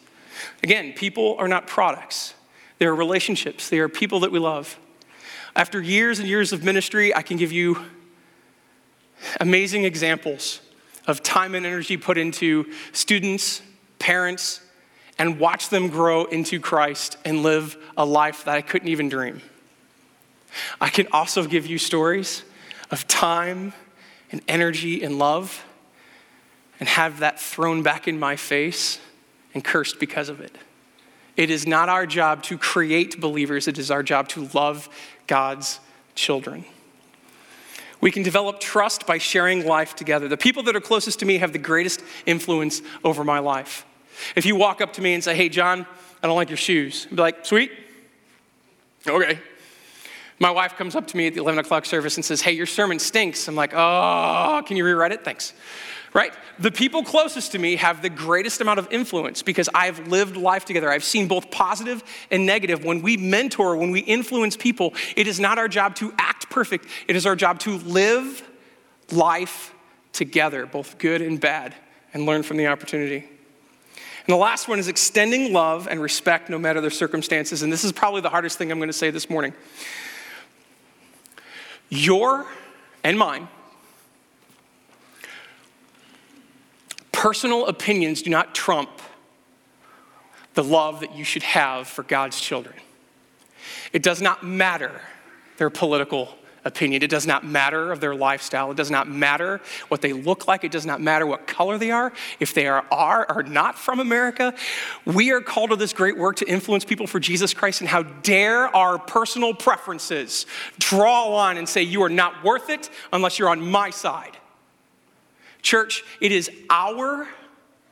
Again, 0.62 0.92
people 0.94 1.36
are 1.38 1.48
not 1.48 1.66
products, 1.66 2.34
they 2.78 2.86
are 2.86 2.94
relationships, 2.94 3.68
they 3.68 3.78
are 3.78 3.88
people 3.88 4.20
that 4.20 4.32
we 4.32 4.38
love. 4.38 4.78
After 5.54 5.80
years 5.80 6.18
and 6.18 6.28
years 6.28 6.52
of 6.52 6.64
ministry, 6.64 7.14
I 7.14 7.22
can 7.22 7.36
give 7.36 7.52
you 7.52 7.84
amazing 9.40 9.84
examples 9.84 10.60
of 11.06 11.22
time 11.22 11.54
and 11.54 11.66
energy 11.66 11.96
put 11.96 12.18
into 12.18 12.66
students, 12.92 13.62
parents, 13.98 14.60
and 15.18 15.38
watch 15.38 15.68
them 15.68 15.88
grow 15.88 16.24
into 16.24 16.60
Christ 16.60 17.18
and 17.24 17.42
live 17.42 17.76
a 17.96 18.04
life 18.04 18.44
that 18.44 18.56
I 18.56 18.62
couldn't 18.62 18.88
even 18.88 19.08
dream. 19.08 19.42
I 20.80 20.88
can 20.88 21.06
also 21.12 21.46
give 21.46 21.66
you 21.66 21.78
stories 21.78 22.42
of 22.90 23.06
time 23.06 23.72
and 24.32 24.40
energy 24.48 25.02
and 25.02 25.18
love 25.18 25.64
and 26.78 26.88
have 26.88 27.20
that 27.20 27.38
thrown 27.38 27.82
back 27.82 28.08
in 28.08 28.18
my 28.18 28.36
face 28.36 28.98
and 29.54 29.62
cursed 29.62 30.00
because 30.00 30.28
of 30.28 30.40
it. 30.40 30.56
It 31.36 31.50
is 31.50 31.66
not 31.66 31.88
our 31.88 32.06
job 32.06 32.42
to 32.44 32.58
create 32.58 33.20
believers, 33.20 33.68
it 33.68 33.78
is 33.78 33.90
our 33.90 34.02
job 34.02 34.28
to 34.30 34.48
love 34.54 34.88
God's 35.26 35.80
children. 36.14 36.64
We 38.00 38.10
can 38.10 38.22
develop 38.22 38.60
trust 38.60 39.06
by 39.06 39.18
sharing 39.18 39.66
life 39.66 39.94
together. 39.94 40.28
The 40.28 40.36
people 40.36 40.62
that 40.64 40.76
are 40.76 40.80
closest 40.80 41.20
to 41.20 41.26
me 41.26 41.38
have 41.38 41.52
the 41.52 41.58
greatest 41.58 42.02
influence 42.26 42.80
over 43.04 43.24
my 43.24 43.38
life. 43.40 43.84
If 44.36 44.46
you 44.46 44.56
walk 44.56 44.80
up 44.80 44.94
to 44.94 45.02
me 45.02 45.14
and 45.14 45.22
say, 45.22 45.34
hey, 45.34 45.48
John, 45.48 45.86
I 46.22 46.26
don't 46.26 46.36
like 46.36 46.50
your 46.50 46.56
shoes, 46.56 47.06
I'd 47.10 47.16
be 47.16 47.22
like, 47.22 47.46
sweet. 47.46 47.72
Okay. 49.06 49.38
My 50.38 50.50
wife 50.50 50.76
comes 50.76 50.96
up 50.96 51.06
to 51.08 51.16
me 51.18 51.26
at 51.26 51.34
the 51.34 51.40
11 51.40 51.58
o'clock 51.58 51.84
service 51.84 52.16
and 52.16 52.24
says, 52.24 52.40
hey, 52.40 52.52
your 52.52 52.66
sermon 52.66 52.98
stinks. 52.98 53.46
I'm 53.46 53.54
like, 53.54 53.72
oh, 53.74 54.62
can 54.64 54.78
you 54.78 54.84
rewrite 54.86 55.12
it? 55.12 55.22
Thanks. 55.22 55.52
Right? 56.14 56.32
The 56.58 56.72
people 56.72 57.04
closest 57.04 57.52
to 57.52 57.58
me 57.58 57.76
have 57.76 58.02
the 58.02 58.08
greatest 58.08 58.60
amount 58.60 58.78
of 58.78 58.88
influence 58.90 59.42
because 59.42 59.68
I've 59.74 60.08
lived 60.08 60.36
life 60.36 60.64
together. 60.64 60.90
I've 60.90 61.04
seen 61.04 61.28
both 61.28 61.50
positive 61.50 62.02
and 62.30 62.46
negative. 62.46 62.84
When 62.84 63.02
we 63.02 63.16
mentor, 63.16 63.76
when 63.76 63.90
we 63.90 64.00
influence 64.00 64.56
people, 64.56 64.94
it 65.14 65.26
is 65.26 65.38
not 65.38 65.58
our 65.58 65.68
job 65.68 65.94
to 65.96 66.12
act 66.18 66.39
perfect, 66.50 66.86
it 67.08 67.16
is 67.16 67.26
our 67.26 67.36
job 67.36 67.58
to 67.60 67.78
live 67.78 68.46
life 69.10 69.74
together, 70.12 70.66
both 70.66 70.98
good 70.98 71.22
and 71.22 71.40
bad, 71.40 71.74
and 72.12 72.26
learn 72.26 72.42
from 72.42 72.56
the 72.56 72.66
opportunity. 72.66 73.28
And 74.26 74.34
the 74.34 74.36
last 74.36 74.68
one 74.68 74.78
is 74.78 74.88
extending 74.88 75.52
love 75.52 75.88
and 75.88 76.00
respect 76.00 76.50
no 76.50 76.58
matter 76.58 76.80
the 76.80 76.90
circumstances. 76.90 77.62
And 77.62 77.72
this 77.72 77.84
is 77.84 77.92
probably 77.92 78.20
the 78.20 78.28
hardest 78.28 78.58
thing 78.58 78.70
I'm 78.70 78.78
going 78.78 78.88
to 78.88 78.92
say 78.92 79.10
this 79.10 79.30
morning. 79.30 79.54
Your 81.88 82.46
and 83.02 83.18
mine 83.18 83.48
personal 87.12 87.66
opinions 87.66 88.22
do 88.22 88.30
not 88.30 88.54
trump 88.54 88.88
the 90.54 90.64
love 90.64 91.00
that 91.00 91.14
you 91.14 91.22
should 91.22 91.42
have 91.42 91.86
for 91.86 92.02
God's 92.02 92.40
children. 92.40 92.74
It 93.92 94.02
does 94.02 94.22
not 94.22 94.42
matter 94.42 95.02
their 95.58 95.68
political 95.68 96.34
opinion. 96.64 97.02
It 97.02 97.10
does 97.10 97.26
not 97.26 97.44
matter 97.44 97.92
of 97.92 98.00
their 98.00 98.14
lifestyle. 98.14 98.70
It 98.70 98.76
does 98.76 98.90
not 98.90 99.08
matter 99.08 99.60
what 99.88 100.00
they 100.02 100.12
look 100.12 100.46
like. 100.46 100.64
It 100.64 100.72
does 100.72 100.86
not 100.86 101.00
matter 101.00 101.26
what 101.26 101.46
color 101.46 101.78
they 101.78 101.90
are. 101.90 102.12
If 102.38 102.54
they 102.54 102.66
are, 102.66 102.84
are 102.90 103.26
or 103.28 103.42
not 103.42 103.78
from 103.78 104.00
America, 104.00 104.54
we 105.04 105.30
are 105.32 105.40
called 105.40 105.70
to 105.70 105.76
this 105.76 105.92
great 105.92 106.16
work 106.16 106.36
to 106.36 106.48
influence 106.48 106.84
people 106.84 107.06
for 107.06 107.20
Jesus 107.20 107.54
Christ. 107.54 107.80
And 107.80 107.88
how 107.88 108.02
dare 108.02 108.74
our 108.74 108.98
personal 108.98 109.54
preferences 109.54 110.46
draw 110.78 111.34
on 111.36 111.56
and 111.56 111.68
say, 111.68 111.82
You 111.82 112.02
are 112.02 112.10
not 112.10 112.44
worth 112.44 112.68
it 112.70 112.90
unless 113.12 113.38
you're 113.38 113.48
on 113.48 113.62
my 113.62 113.90
side. 113.90 114.36
Church, 115.62 116.04
it 116.20 116.32
is 116.32 116.50
our 116.70 117.28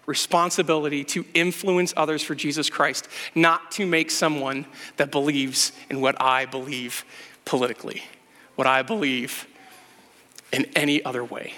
responsibility 0.07 1.05
to 1.05 1.25
influence 1.35 1.93
others 1.97 2.23
for 2.23 2.35
Jesus 2.35 2.71
Christ, 2.71 3.09
not 3.35 3.71
to 3.73 3.85
make 3.85 4.11
someone 4.11 4.65
that 4.97 5.11
believes 5.11 5.73
in 5.91 6.01
what 6.01 6.21
I 6.21 6.47
believe 6.47 7.05
politically 7.45 8.03
what 8.59 8.67
I 8.67 8.83
believe 8.83 9.47
in 10.51 10.65
any 10.75 11.01
other 11.05 11.23
way. 11.23 11.55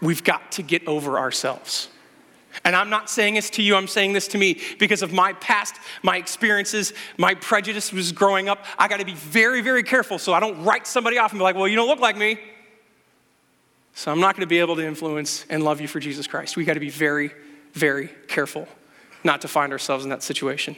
We've 0.00 0.22
got 0.22 0.52
to 0.52 0.62
get 0.62 0.86
over 0.86 1.18
ourselves. 1.18 1.88
And 2.64 2.76
I'm 2.76 2.88
not 2.88 3.10
saying 3.10 3.34
this 3.34 3.50
to 3.50 3.62
you, 3.62 3.74
I'm 3.74 3.88
saying 3.88 4.12
this 4.12 4.28
to 4.28 4.38
me 4.38 4.60
because 4.78 5.02
of 5.02 5.12
my 5.12 5.32
past, 5.32 5.74
my 6.04 6.18
experiences, 6.18 6.92
my 7.18 7.34
prejudice 7.34 7.92
was 7.92 8.12
growing 8.12 8.48
up. 8.48 8.64
I 8.78 8.86
got 8.86 9.00
to 9.00 9.04
be 9.04 9.14
very, 9.14 9.60
very 9.60 9.82
careful 9.82 10.20
so 10.20 10.32
I 10.32 10.38
don't 10.38 10.62
write 10.62 10.86
somebody 10.86 11.18
off 11.18 11.32
and 11.32 11.40
be 11.40 11.42
like, 11.42 11.56
well, 11.56 11.66
you 11.66 11.74
don't 11.74 11.88
look 11.88 11.98
like 11.98 12.16
me. 12.16 12.38
So 13.94 14.12
I'm 14.12 14.20
not 14.20 14.36
going 14.36 14.42
to 14.42 14.46
be 14.46 14.60
able 14.60 14.76
to 14.76 14.86
influence 14.86 15.46
and 15.50 15.64
love 15.64 15.80
you 15.80 15.88
for 15.88 15.98
Jesus 15.98 16.28
Christ. 16.28 16.56
We 16.56 16.64
got 16.64 16.74
to 16.74 16.80
be 16.80 16.90
very, 16.90 17.32
very 17.72 18.08
careful 18.28 18.68
not 19.24 19.40
to 19.40 19.48
find 19.48 19.72
ourselves 19.72 20.04
in 20.04 20.10
that 20.10 20.22
situation. 20.22 20.76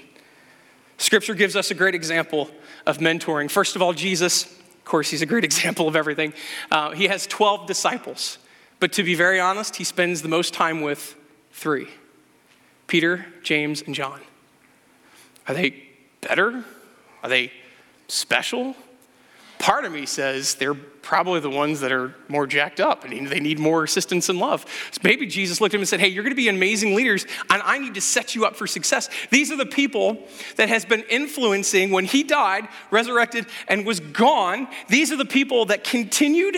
Scripture 0.96 1.35
gives 1.35 1.57
us 1.57 1.70
a 1.70 1.74
great 1.74 1.94
example 1.94 2.48
of 2.87 2.98
mentoring. 2.98 3.50
First 3.50 3.76
of 3.76 3.83
all, 3.83 3.92
Jesus 3.92 4.58
course, 4.88 5.11
he's 5.11 5.22
a 5.22 5.27
great 5.27 5.44
example 5.51 5.87
of 5.87 5.94
everything. 5.94 6.33
Uh, 6.70 6.90
he 6.90 7.07
has 7.07 7.27
12 7.27 7.66
disciples, 7.66 8.38
but 8.81 8.92
to 8.94 9.03
be 9.03 9.14
very 9.14 9.38
honest, 9.38 9.77
he 9.77 9.85
spends 9.85 10.22
the 10.22 10.29
most 10.29 10.53
time 10.53 10.81
with 10.81 11.16
three 11.53 11.88
Peter, 12.87 13.27
James, 13.42 13.83
and 13.83 13.94
John. 13.94 14.20
Are 15.46 15.55
they 15.55 15.83
better? 16.20 16.64
Are 17.22 17.29
they 17.29 17.53
special? 18.09 18.74
Part 19.59 19.85
of 19.85 19.92
me 19.92 20.07
says 20.07 20.55
they're 20.55 20.75
probably 20.75 21.40
the 21.40 21.51
ones 21.51 21.81
that 21.81 21.90
are 21.90 22.14
more 22.29 22.47
jacked 22.47 22.81
up 22.81 23.03
and 23.05 23.29
they 23.29 23.40
need 23.40 23.59
more 23.59 23.83
assistance 23.83 24.29
and 24.29 24.38
love. 24.38 24.66
So 24.90 25.01
maybe 25.03 25.27
Jesus 25.27 25.59
looked 25.59 25.73
at 25.73 25.77
him 25.77 25.81
and 25.81 25.88
said, 25.88 26.01
Hey, 26.01 26.09
you're 26.09 26.23
going 26.23 26.33
to 26.33 26.37
be 26.37 26.49
amazing 26.49 26.94
leaders, 26.94 27.25
and 27.49 27.62
I 27.62 27.79
need 27.79 27.94
to 27.94 28.01
set 28.01 28.35
you 28.35 28.44
up 28.44 28.57
for 28.57 28.66
success. 28.66 29.09
These 29.31 29.51
are 29.51 29.57
the 29.57 29.66
people 29.66 30.18
that 30.57 30.68
has 30.68 30.85
been 30.85 31.03
influencing 31.09 31.92
when 31.92 32.05
he 32.05 32.23
died, 32.25 32.68
resurrected, 32.90 33.47
and 33.68 33.87
was 33.87 34.01
gone. 34.01 34.68
These 34.88 35.11
are 35.11 35.16
the 35.16 35.25
people 35.25 35.64
that 35.66 35.83
continued, 35.83 36.57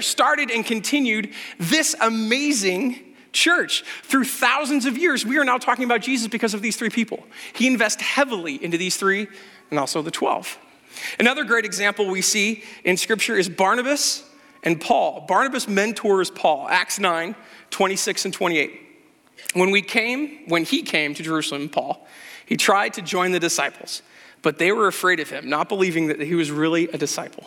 started 0.00 0.50
and 0.50 0.64
continued 0.64 1.32
this 1.58 1.96
amazing 2.00 3.14
church 3.32 3.82
through 4.02 4.24
thousands 4.24 4.84
of 4.84 4.98
years. 4.98 5.24
We 5.24 5.38
are 5.38 5.44
now 5.44 5.56
talking 5.58 5.84
about 5.84 6.02
Jesus 6.02 6.28
because 6.28 6.54
of 6.54 6.60
these 6.60 6.76
three 6.76 6.90
people. 6.90 7.24
He 7.54 7.66
invests 7.66 8.02
heavily 8.02 8.62
into 8.62 8.76
these 8.76 8.96
three 8.96 9.28
and 9.70 9.78
also 9.78 10.02
the 10.02 10.10
12. 10.10 10.58
Another 11.18 11.44
great 11.44 11.64
example 11.64 12.06
we 12.06 12.22
see 12.22 12.62
in 12.84 12.96
Scripture 12.96 13.36
is 13.36 13.48
Barnabas 13.48 14.24
and 14.62 14.80
Paul. 14.80 15.24
Barnabas 15.28 15.68
mentors 15.68 16.30
Paul, 16.30 16.68
Acts 16.68 16.98
9, 16.98 17.34
26 17.70 18.24
and 18.26 18.34
28. 18.34 18.80
When 19.54 19.70
we 19.70 19.82
came, 19.82 20.48
when 20.48 20.64
he 20.64 20.82
came 20.82 21.14
to 21.14 21.22
Jerusalem, 21.22 21.68
Paul, 21.68 22.06
he 22.44 22.56
tried 22.56 22.94
to 22.94 23.02
join 23.02 23.32
the 23.32 23.40
disciples, 23.40 24.02
but 24.42 24.58
they 24.58 24.72
were 24.72 24.86
afraid 24.86 25.20
of 25.20 25.30
him, 25.30 25.48
not 25.48 25.68
believing 25.68 26.08
that 26.08 26.20
he 26.20 26.34
was 26.34 26.50
really 26.50 26.88
a 26.88 26.98
disciple. 26.98 27.46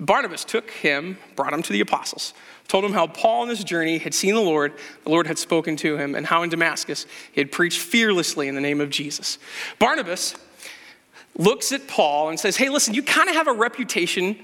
Barnabas 0.00 0.44
took 0.44 0.70
him, 0.70 1.18
brought 1.34 1.52
him 1.52 1.62
to 1.62 1.72
the 1.72 1.80
apostles, 1.80 2.32
told 2.68 2.84
him 2.84 2.92
how 2.92 3.08
Paul 3.08 3.42
on 3.42 3.48
his 3.48 3.64
journey 3.64 3.98
had 3.98 4.14
seen 4.14 4.34
the 4.34 4.40
Lord, 4.40 4.74
the 5.04 5.10
Lord 5.10 5.26
had 5.26 5.38
spoken 5.38 5.74
to 5.76 5.96
him, 5.96 6.14
and 6.14 6.26
how 6.26 6.42
in 6.42 6.50
Damascus 6.50 7.06
he 7.32 7.40
had 7.40 7.50
preached 7.50 7.80
fearlessly 7.80 8.46
in 8.46 8.54
the 8.54 8.60
name 8.60 8.80
of 8.80 8.90
Jesus. 8.90 9.38
Barnabas 9.78 10.36
looks 11.38 11.72
at 11.72 11.86
Paul 11.86 12.28
and 12.28 12.38
says, 12.38 12.56
Hey, 12.56 12.68
listen, 12.68 12.92
you 12.94 13.02
kind 13.02 13.28
of 13.28 13.36
have 13.36 13.48
a 13.48 13.52
reputation 13.52 14.36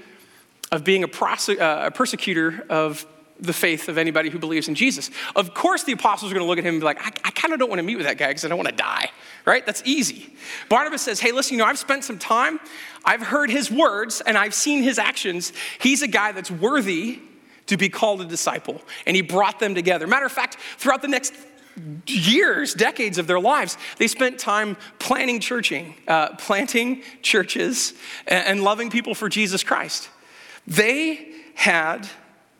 of 0.72 0.84
being 0.84 1.04
a, 1.04 1.08
prose- 1.08 1.48
uh, 1.50 1.82
a 1.86 1.90
persecutor 1.90 2.64
of 2.70 3.06
the 3.40 3.52
faith 3.52 3.88
of 3.88 3.98
anybody 3.98 4.30
who 4.30 4.38
believes 4.38 4.68
in 4.68 4.74
Jesus. 4.74 5.10
Of 5.34 5.54
course, 5.54 5.82
the 5.82 5.92
apostles 5.92 6.30
are 6.30 6.34
going 6.34 6.44
to 6.44 6.48
look 6.48 6.58
at 6.58 6.64
him 6.64 6.74
and 6.74 6.80
be 6.80 6.84
like, 6.84 7.00
I, 7.00 7.10
I 7.24 7.30
kind 7.32 7.52
of 7.52 7.58
don't 7.58 7.68
want 7.68 7.80
to 7.80 7.82
meet 7.82 7.96
with 7.96 8.06
that 8.06 8.16
guy 8.16 8.28
because 8.28 8.44
I 8.44 8.48
don't 8.48 8.58
want 8.58 8.70
to 8.70 8.76
die, 8.76 9.10
right? 9.44 9.66
That's 9.66 9.82
easy. 9.84 10.32
Barnabas 10.68 11.02
says, 11.02 11.20
Hey, 11.20 11.32
listen, 11.32 11.54
you 11.54 11.58
know, 11.58 11.66
I've 11.68 11.78
spent 11.78 12.04
some 12.04 12.18
time, 12.18 12.60
I've 13.04 13.22
heard 13.22 13.50
his 13.50 13.70
words, 13.70 14.22
and 14.24 14.38
I've 14.38 14.54
seen 14.54 14.82
his 14.82 14.98
actions. 14.98 15.52
He's 15.80 16.02
a 16.02 16.08
guy 16.08 16.32
that's 16.32 16.50
worthy 16.50 17.20
to 17.66 17.76
be 17.76 17.88
called 17.88 18.20
a 18.20 18.24
disciple. 18.24 18.80
And 19.06 19.16
he 19.16 19.22
brought 19.22 19.58
them 19.58 19.74
together. 19.74 20.06
Matter 20.06 20.26
of 20.26 20.32
fact, 20.32 20.56
throughout 20.76 21.02
the 21.02 21.08
next 21.08 21.34
years, 22.06 22.74
decades 22.74 23.18
of 23.18 23.26
their 23.26 23.40
lives, 23.40 23.76
they 23.98 24.06
spent 24.06 24.38
time 24.38 24.76
planning 24.98 25.40
churching, 25.40 25.94
uh, 26.08 26.36
planting 26.36 27.02
churches, 27.22 27.94
and, 28.26 28.46
and 28.46 28.62
loving 28.62 28.90
people 28.90 29.14
for 29.14 29.28
Jesus 29.28 29.62
Christ. 29.62 30.08
They 30.66 31.32
had 31.54 32.08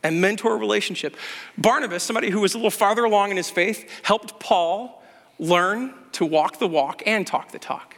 a 0.03 0.11
mentor 0.11 0.57
relationship. 0.57 1.15
Barnabas, 1.57 2.03
somebody 2.03 2.29
who 2.29 2.41
was 2.41 2.53
a 2.53 2.57
little 2.57 2.71
farther 2.71 3.03
along 3.03 3.31
in 3.31 3.37
his 3.37 3.49
faith, 3.49 3.89
helped 4.03 4.39
Paul 4.39 5.03
learn 5.39 5.93
to 6.13 6.25
walk 6.25 6.59
the 6.59 6.67
walk 6.67 7.03
and 7.05 7.25
talk 7.25 7.51
the 7.51 7.59
talk. 7.59 7.94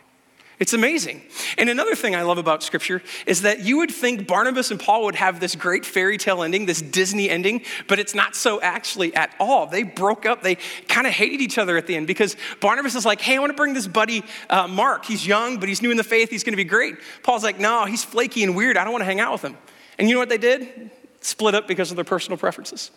It's 0.60 0.74
amazing. 0.74 1.22
And 1.60 1.70
another 1.70 1.94
thing 1.94 2.16
I 2.16 2.24
love 2.24 2.40
about 2.40 2.64
scripture 2.64 3.04
is 3.28 3.44
that 3.44 3.60
you 3.60 3.78
would 3.78 3.92
think 3.92 4.28
Barnabas 4.28 4.72
and 4.72 4.80
Paul 4.80 5.04
would 5.04 5.16
have 5.16 5.40
this 5.40 5.56
great 5.56 5.86
fairy 5.86 6.18
tale 6.18 6.42
ending, 6.42 6.66
this 6.66 6.82
Disney 6.82 7.30
ending, 7.30 7.62
but 7.88 8.00
it's 8.00 8.16
not 8.16 8.36
so 8.36 8.60
actually 8.62 9.14
at 9.14 9.36
all. 9.40 9.68
They 9.68 9.84
broke 9.84 10.26
up, 10.26 10.42
they 10.42 10.56
kind 10.88 11.06
of 11.06 11.14
hated 11.14 11.42
each 11.42 11.60
other 11.60 11.78
at 11.78 11.86
the 11.86 11.96
end 11.96 12.08
because 12.08 12.36
Barnabas 12.60 12.96
is 12.96 13.06
like, 13.06 13.22
hey, 13.22 13.36
I 13.36 13.40
want 13.40 13.52
to 13.52 13.56
bring 13.56 13.76
this 13.76 13.88
buddy 13.88 14.24
uh, 14.50 14.68
Mark. 14.68 15.06
He's 15.06 15.28
young, 15.28 15.60
but 15.60 15.70
he's 15.70 15.84
new 15.84 15.92
in 15.92 15.98
the 15.98 16.04
faith, 16.04 16.32
he's 16.32 16.44
going 16.44 16.54
to 16.54 16.58
be 16.58 16.64
great. 16.64 16.96
Paul's 17.22 17.44
like, 17.44 17.60
no, 17.60 17.86
he's 17.86 18.04
flaky 18.04 18.44
and 18.44 18.56
weird. 18.56 18.78
I 18.78 18.84
don't 18.84 18.94
want 18.94 19.02
to 19.02 19.06
hang 19.06 19.20
out 19.20 19.34
with 19.34 19.44
him. 19.44 19.58
And 20.00 20.10
you 20.10 20.16
know 20.16 20.20
what 20.20 20.30
they 20.30 20.40
did? 20.40 20.92
split 21.22 21.56
up 21.56 21.68
because 21.68 21.92
of 21.92 21.96
their 21.96 22.06
personal 22.06 22.38
preferences. 22.38 22.92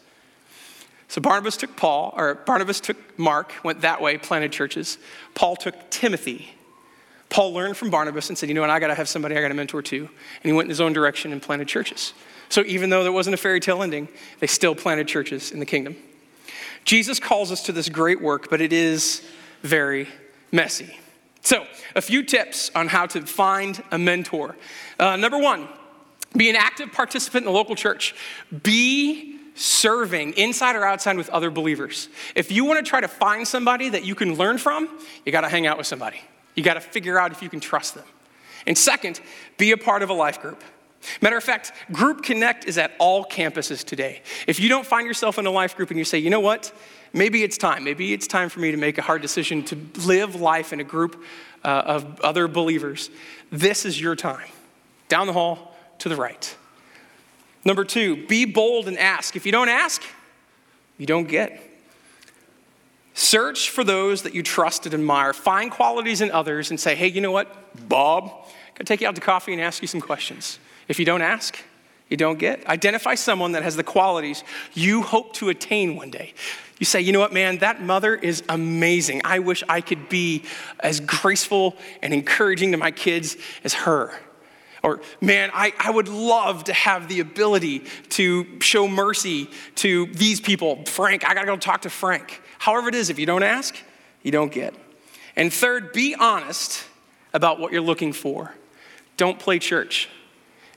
So 1.09 1.21
Barnabas 1.21 1.57
took 1.57 1.77
Paul, 1.77 2.15
or 2.17 2.37
Barnabas 2.37 2.81
took 2.81 3.19
Mark, 3.19 3.53
went 3.65 3.81
that 3.81 4.01
way, 4.01 4.17
planted 4.17 4.53
churches. 4.53 4.99
Paul 5.35 5.57
took 5.57 5.91
Timothy. 5.91 6.55
Paul 7.31 7.55
learned 7.55 7.77
from 7.77 7.91
Barnabas 7.91 8.29
and 8.29 8.37
said, 8.37 8.49
You 8.49 8.55
know 8.55 8.61
what, 8.61 8.71
I 8.71 8.81
got 8.81 8.89
to 8.89 8.95
have 8.95 9.09
somebody 9.09 9.37
I 9.37 9.41
got 9.41 9.49
to 9.49 9.55
mentor 9.55 9.81
too. 9.81 10.03
And 10.03 10.43
he 10.43 10.53
went 10.53 10.67
in 10.67 10.71
his 10.71 10.81
own 10.81 10.93
direction 10.93 11.33
and 11.33 11.41
planted 11.41 11.69
churches. 11.69 12.13
So 12.49 12.65
even 12.67 12.91
though 12.91 13.05
there 13.05 13.13
wasn't 13.13 13.35
a 13.35 13.37
fairy 13.37 13.61
tale 13.61 13.83
ending, 13.83 14.09
they 14.41 14.49
still 14.49 14.75
planted 14.75 15.07
churches 15.07 15.53
in 15.53 15.61
the 15.61 15.67
kingdom. 15.67 15.97
Jesus 16.85 17.21
calls 17.21 17.53
us 17.53 17.63
to 17.65 17.73
this 17.73 17.89
great 17.89 18.21
work, 18.21 18.51
but 18.51 18.61
it 18.61 18.73
is 18.73 19.23
very 19.63 20.09
messy. 20.51 20.99
So, 21.43 21.67
a 21.97 22.03
few 22.03 22.23
tips 22.23 22.71
on 22.75 22.89
how 22.89 23.07
to 23.07 23.23
find 23.23 23.83
a 23.91 23.99
mentor. 23.99 24.57
Uh, 24.99 25.17
number 25.17 25.39
one, 25.39 25.69
be 26.37 26.51
an 26.51 26.57
active 26.57 26.93
participant 26.93 27.47
in 27.47 27.53
the 27.53 27.57
local 27.57 27.75
church. 27.75 28.15
Be 28.63 29.39
serving 29.55 30.35
inside 30.35 30.77
or 30.77 30.85
outside 30.85 31.17
with 31.17 31.31
other 31.31 31.51
believers. 31.51 32.09
If 32.35 32.53
you 32.53 32.65
want 32.65 32.85
to 32.85 32.89
try 32.89 33.01
to 33.01 33.09
find 33.09 33.47
somebody 33.47 33.89
that 33.91 34.05
you 34.05 34.15
can 34.15 34.35
learn 34.37 34.59
from, 34.59 34.89
you 35.25 35.33
got 35.33 35.43
to 35.43 35.49
hang 35.49 35.67
out 35.67 35.79
with 35.79 35.87
somebody. 35.87 36.21
You 36.55 36.63
got 36.63 36.75
to 36.75 36.81
figure 36.81 37.19
out 37.19 37.33
if 37.33 37.43
you 37.43 37.49
can 37.49 37.61
trust 37.61 37.95
them. 37.95 38.05
And 38.67 38.77
second, 38.77 39.21
be 39.57 39.73
a 39.73 39.77
part 39.77 40.03
of 40.03 40.11
a 40.11 40.15
life 40.15 40.41
group. 40.41 40.63
Matter 41.23 41.37
of 41.37 41.45
fact, 41.45 41.73
Group 41.93 42.23
Connect 42.23 42.67
is 42.67 42.77
at 42.77 42.93
all 42.99 43.25
campuses 43.25 43.85
today. 43.85 44.23
If 44.47 44.61
you 44.61 44.69
don't 44.69 44.87
find 44.87 45.07
yourself 45.07 45.39
in 45.39 45.47
a 45.47 45.51
life 45.51 45.77
group 45.77 45.91
and 45.91 45.99
you 45.99 46.05
say, 46.05 46.19
you 46.19 46.29
know 46.29 46.41
what, 46.41 46.73
maybe 47.13 47.43
it's 47.43 47.57
time, 47.57 47.85
maybe 47.85 48.13
it's 48.13 48.27
time 48.27 48.51
for 48.51 48.61
me 48.61 48.71
to 48.71 48.77
make 48.77 48.99
a 48.99 49.03
hard 49.03 49.23
decision 49.23 49.63
to 49.65 49.79
live 50.05 50.35
life 50.35 50.73
in 50.73 50.81
a 50.81 50.85
group 50.85 51.25
uh, 51.65 51.69
of 51.69 52.21
other 52.21 52.49
believers, 52.49 53.11
this 53.51 53.87
is 53.87 54.01
your 54.01 54.15
time. 54.15 54.49
Down 55.09 55.27
the 55.27 55.33
hall, 55.33 55.75
to 55.99 56.09
the 56.09 56.17
right. 56.17 56.57
Number 57.65 57.85
two, 57.85 58.27
be 58.27 58.45
bold 58.45 58.89
and 58.89 58.99
ask. 58.99 59.37
If 59.37 59.45
you 59.45 59.53
don't 59.53 59.69
ask, 59.69 60.03
you 60.99 61.07
don't 61.07 61.29
get. 61.29 61.63
Search 63.21 63.69
for 63.69 63.85
those 63.85 64.23
that 64.23 64.35
you 64.35 64.43
trust 64.43 64.87
and 64.87 64.95
admire. 64.95 65.35
Find 65.35 65.71
qualities 65.71 66.23
in 66.23 66.31
others 66.31 66.71
and 66.71 66.81
say, 66.81 66.95
hey, 66.95 67.07
you 67.07 67.21
know 67.21 67.31
what, 67.31 67.87
Bob, 67.87 68.25
gonna 68.75 68.87
take 68.87 69.03
you 69.03 69.09
out 69.09 69.15
to 69.15 69.21
coffee 69.21 69.53
and 69.53 69.61
ask 69.61 69.83
you 69.83 69.89
some 69.89 70.01
questions. 70.01 70.59
If 70.89 70.99
you 70.99 71.05
don't 71.05 71.21
ask, 71.21 71.59
you 72.09 72.17
don't 72.17 72.39
get. 72.39 72.67
Identify 72.67 73.17
someone 73.17 73.53
that 73.53 73.63
has 73.63 73.77
the 73.77 73.83
qualities 73.83 74.43
you 74.73 75.03
hope 75.03 75.35
to 75.35 75.51
attain 75.51 75.97
one 75.97 76.11
day. 76.11 76.33
You 76.79 76.87
say, 76.87 77.03
you 77.03 77.13
know 77.13 77.21
what, 77.21 77.35
man, 77.35 77.59
that 77.59 77.83
mother 77.83 78.15
is 78.15 78.43
amazing. 78.49 79.21
I 79.23 79.41
wish 79.41 79.63
I 79.69 79.83
could 79.83 80.09
be 80.09 80.45
as 80.83 81.01
graceful 81.01 81.77
and 82.01 82.15
encouraging 82.15 82.73
to 82.73 82.79
my 82.79 82.91
kids 82.91 83.37
as 83.65 83.75
her. 83.75 84.19
Or, 84.83 85.03
man, 85.21 85.51
I, 85.53 85.75
I 85.79 85.91
would 85.91 86.09
love 86.09 86.65
to 86.65 86.73
have 86.73 87.07
the 87.07 87.21
ability 87.21 87.81
to 88.11 88.47
show 88.63 88.89
mercy 88.89 89.51
to 89.75 90.07
these 90.07 90.41
people. 90.41 90.87
Frank, 90.87 91.29
I 91.29 91.35
gotta 91.35 91.45
go 91.45 91.59
talk 91.59 91.83
to 91.83 91.91
Frank. 91.91 92.41
However, 92.61 92.91
it 92.91 92.95
is, 92.95 93.09
if 93.09 93.19
you 93.19 93.25
don't 93.25 93.43
ask, 93.43 93.75
you 94.23 94.31
don't 94.31 94.53
get. 94.53 94.75
And 95.35 95.51
third, 95.51 95.95
be 95.95 96.15
honest 96.15 96.85
about 97.33 97.59
what 97.59 97.73
you're 97.73 97.81
looking 97.81 98.13
for. 98.13 98.55
Don't 99.17 99.39
play 99.39 99.59
church. 99.59 100.11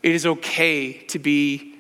It 0.02 0.14
is 0.14 0.26
okay 0.26 0.94
to 0.94 1.20
be 1.20 1.76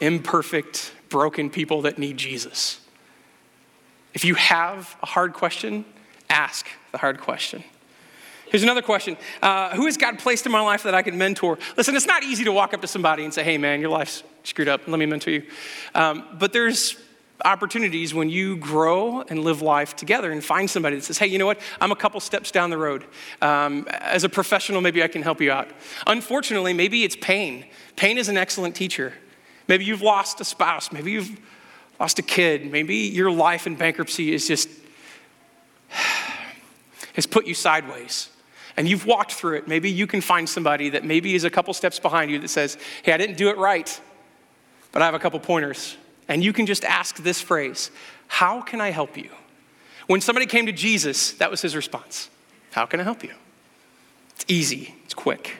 imperfect, 0.00 0.92
broken 1.08 1.48
people 1.48 1.80
that 1.82 1.96
need 1.96 2.18
Jesus. 2.18 2.78
If 4.12 4.22
you 4.22 4.34
have 4.34 4.96
a 5.02 5.06
hard 5.06 5.32
question, 5.32 5.86
ask 6.28 6.66
the 6.90 6.98
hard 6.98 7.22
question. 7.22 7.64
Here's 8.50 8.62
another 8.62 8.82
question 8.82 9.16
uh, 9.40 9.74
Who 9.76 9.86
has 9.86 9.96
God 9.96 10.18
placed 10.18 10.44
in 10.44 10.52
my 10.52 10.60
life 10.60 10.82
that 10.82 10.94
I 10.94 11.00
can 11.00 11.16
mentor? 11.16 11.58
Listen, 11.78 11.96
it's 11.96 12.06
not 12.06 12.22
easy 12.22 12.44
to 12.44 12.52
walk 12.52 12.74
up 12.74 12.82
to 12.82 12.86
somebody 12.86 13.24
and 13.24 13.32
say, 13.32 13.42
hey, 13.44 13.56
man, 13.56 13.80
your 13.80 13.88
life's 13.88 14.22
screwed 14.44 14.68
up. 14.68 14.86
Let 14.86 14.98
me 14.98 15.06
mentor 15.06 15.30
you. 15.30 15.44
Um, 15.94 16.26
but 16.38 16.52
there's 16.52 16.98
opportunities 17.44 18.14
when 18.14 18.28
you 18.30 18.56
grow 18.56 19.22
and 19.22 19.44
live 19.44 19.62
life 19.62 19.96
together 19.96 20.30
and 20.32 20.44
find 20.44 20.68
somebody 20.68 20.96
that 20.96 21.02
says, 21.02 21.18
hey, 21.18 21.26
you 21.26 21.38
know 21.38 21.46
what? 21.46 21.60
I'm 21.80 21.92
a 21.92 21.96
couple 21.96 22.20
steps 22.20 22.50
down 22.50 22.70
the 22.70 22.78
road. 22.78 23.04
Um, 23.40 23.86
as 23.88 24.24
a 24.24 24.28
professional, 24.28 24.80
maybe 24.80 25.02
I 25.02 25.08
can 25.08 25.22
help 25.22 25.40
you 25.40 25.50
out. 25.50 25.68
Unfortunately, 26.06 26.72
maybe 26.72 27.04
it's 27.04 27.16
pain. 27.16 27.66
Pain 27.96 28.18
is 28.18 28.28
an 28.28 28.36
excellent 28.36 28.74
teacher. 28.74 29.12
Maybe 29.68 29.84
you've 29.84 30.02
lost 30.02 30.40
a 30.40 30.44
spouse. 30.44 30.92
Maybe 30.92 31.12
you've 31.12 31.40
lost 32.00 32.18
a 32.18 32.22
kid. 32.22 32.70
Maybe 32.70 32.96
your 32.96 33.30
life 33.30 33.66
in 33.66 33.76
bankruptcy 33.76 34.32
is 34.32 34.46
just, 34.46 34.68
has 37.14 37.26
put 37.26 37.46
you 37.46 37.54
sideways 37.54 38.28
and 38.76 38.88
you've 38.88 39.06
walked 39.06 39.32
through 39.32 39.56
it, 39.58 39.68
maybe 39.68 39.90
you 39.90 40.06
can 40.06 40.20
find 40.20 40.48
somebody 40.48 40.90
that 40.90 41.04
maybe 41.04 41.34
is 41.34 41.44
a 41.44 41.50
couple 41.50 41.74
steps 41.74 41.98
behind 41.98 42.30
you 42.30 42.38
that 42.38 42.48
says, 42.48 42.78
Hey, 43.02 43.12
I 43.12 43.16
didn't 43.16 43.36
do 43.36 43.48
it 43.50 43.58
right, 43.58 44.00
but 44.92 45.02
I 45.02 45.04
have 45.04 45.14
a 45.14 45.18
couple 45.18 45.38
pointers. 45.40 45.96
And 46.32 46.42
you 46.42 46.54
can 46.54 46.64
just 46.64 46.82
ask 46.82 47.16
this 47.16 47.42
phrase 47.42 47.90
How 48.26 48.62
can 48.62 48.80
I 48.80 48.90
help 48.90 49.18
you? 49.18 49.28
When 50.06 50.22
somebody 50.22 50.46
came 50.46 50.64
to 50.64 50.72
Jesus, 50.72 51.32
that 51.32 51.50
was 51.50 51.60
his 51.60 51.76
response 51.76 52.30
How 52.70 52.86
can 52.86 53.00
I 53.00 53.02
help 53.02 53.22
you? 53.22 53.34
It's 54.36 54.46
easy, 54.48 54.94
it's 55.04 55.12
quick. 55.12 55.58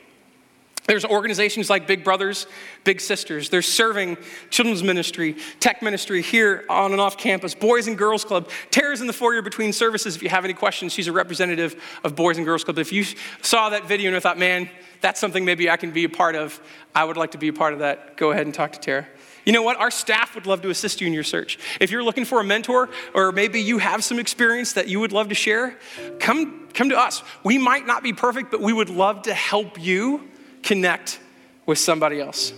There's 0.87 1.05
organizations 1.05 1.69
like 1.69 1.87
Big 1.87 2.03
Brothers, 2.03 2.47
Big 2.85 3.03
Sisters. 3.03 3.51
They're 3.51 3.61
serving 3.61 4.17
children's 4.49 4.83
ministry, 4.83 5.37
tech 5.61 5.83
ministry 5.83 6.23
here 6.23 6.65
on 6.71 6.91
and 6.91 7.01
off 7.01 7.19
campus, 7.19 7.55
Boys 7.55 7.87
and 7.87 7.97
Girls 7.97 8.25
Club. 8.25 8.49
Tara's 8.71 9.03
in 9.03 9.07
the 9.07 9.13
foyer 9.13 9.43
between 9.43 9.75
services. 9.75 10.17
If 10.17 10.23
you 10.23 10.31
have 10.31 10.45
any 10.45 10.55
questions, 10.55 10.93
she's 10.93 11.07
a 11.07 11.13
representative 11.13 11.81
of 12.03 12.17
Boys 12.17 12.39
and 12.39 12.47
Girls 12.47 12.65
Club. 12.65 12.79
If 12.79 12.93
you 12.93 13.05
saw 13.43 13.69
that 13.69 13.87
video 13.87 14.13
and 14.13 14.21
thought, 14.23 14.39
man, 14.39 14.71
that's 15.03 15.21
something 15.21 15.45
maybe 15.45 15.69
I 15.71 15.77
can 15.77 15.93
be 15.93 16.05
a 16.05 16.09
part 16.09 16.35
of, 16.35 16.59
I 16.95 17.05
would 17.05 17.19
like 17.19 17.33
to 17.33 17.39
be 17.39 17.49
a 17.49 17.53
part 17.53 17.75
of 17.75 17.81
that, 17.81 18.17
go 18.17 18.33
ahead 18.33 18.47
and 18.47 18.55
talk 18.55 18.73
to 18.73 18.81
Tara. 18.81 19.07
You 19.45 19.53
know 19.53 19.63
what? 19.63 19.77
Our 19.79 19.91
staff 19.91 20.35
would 20.35 20.47
love 20.47 20.63
to 20.63 20.71
assist 20.71 21.01
you 21.01 21.07
in 21.07 21.13
your 21.13 21.25
search. 21.25 21.59
If 21.81 21.91
you're 21.91 22.05
looking 22.05 22.25
for 22.25 22.41
a 22.41 22.45
mentor, 22.45 22.89
or 23.15 23.33
maybe 23.33 23.61
you 23.61 23.79
have 23.79 24.05
some 24.05 24.19
experience 24.19 24.75
that 24.75 24.89
you 24.89 25.01
would 25.01 25.13
love 25.13 25.29
to 25.31 25.35
share, 25.35 25.77
come, 26.21 26.69
come 26.75 26.91
to 26.91 26.99
us. 26.99 27.23
We 27.43 27.59
might 27.59 27.87
not 27.87 28.03
be 28.03 28.13
perfect, 28.13 28.51
but 28.51 28.61
we 28.61 28.73
would 28.73 28.91
love 28.91 29.23
to 29.23 29.35
help 29.35 29.81
you 29.81 30.29
connect 30.63 31.19
with 31.67 31.79
somebody 31.79 32.21
else. 32.21 32.53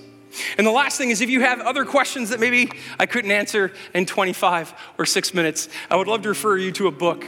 And 0.58 0.66
the 0.66 0.72
last 0.72 0.98
thing 0.98 1.10
is 1.10 1.20
if 1.20 1.30
you 1.30 1.40
have 1.40 1.60
other 1.60 1.84
questions 1.84 2.30
that 2.30 2.40
maybe 2.40 2.70
I 2.98 3.06
couldn't 3.06 3.30
answer 3.30 3.72
in 3.94 4.04
25 4.04 4.74
or 4.98 5.06
six 5.06 5.32
minutes, 5.32 5.68
I 5.90 5.96
would 5.96 6.08
love 6.08 6.22
to 6.22 6.28
refer 6.28 6.56
you 6.56 6.72
to 6.72 6.88
a 6.88 6.90
book. 6.90 7.24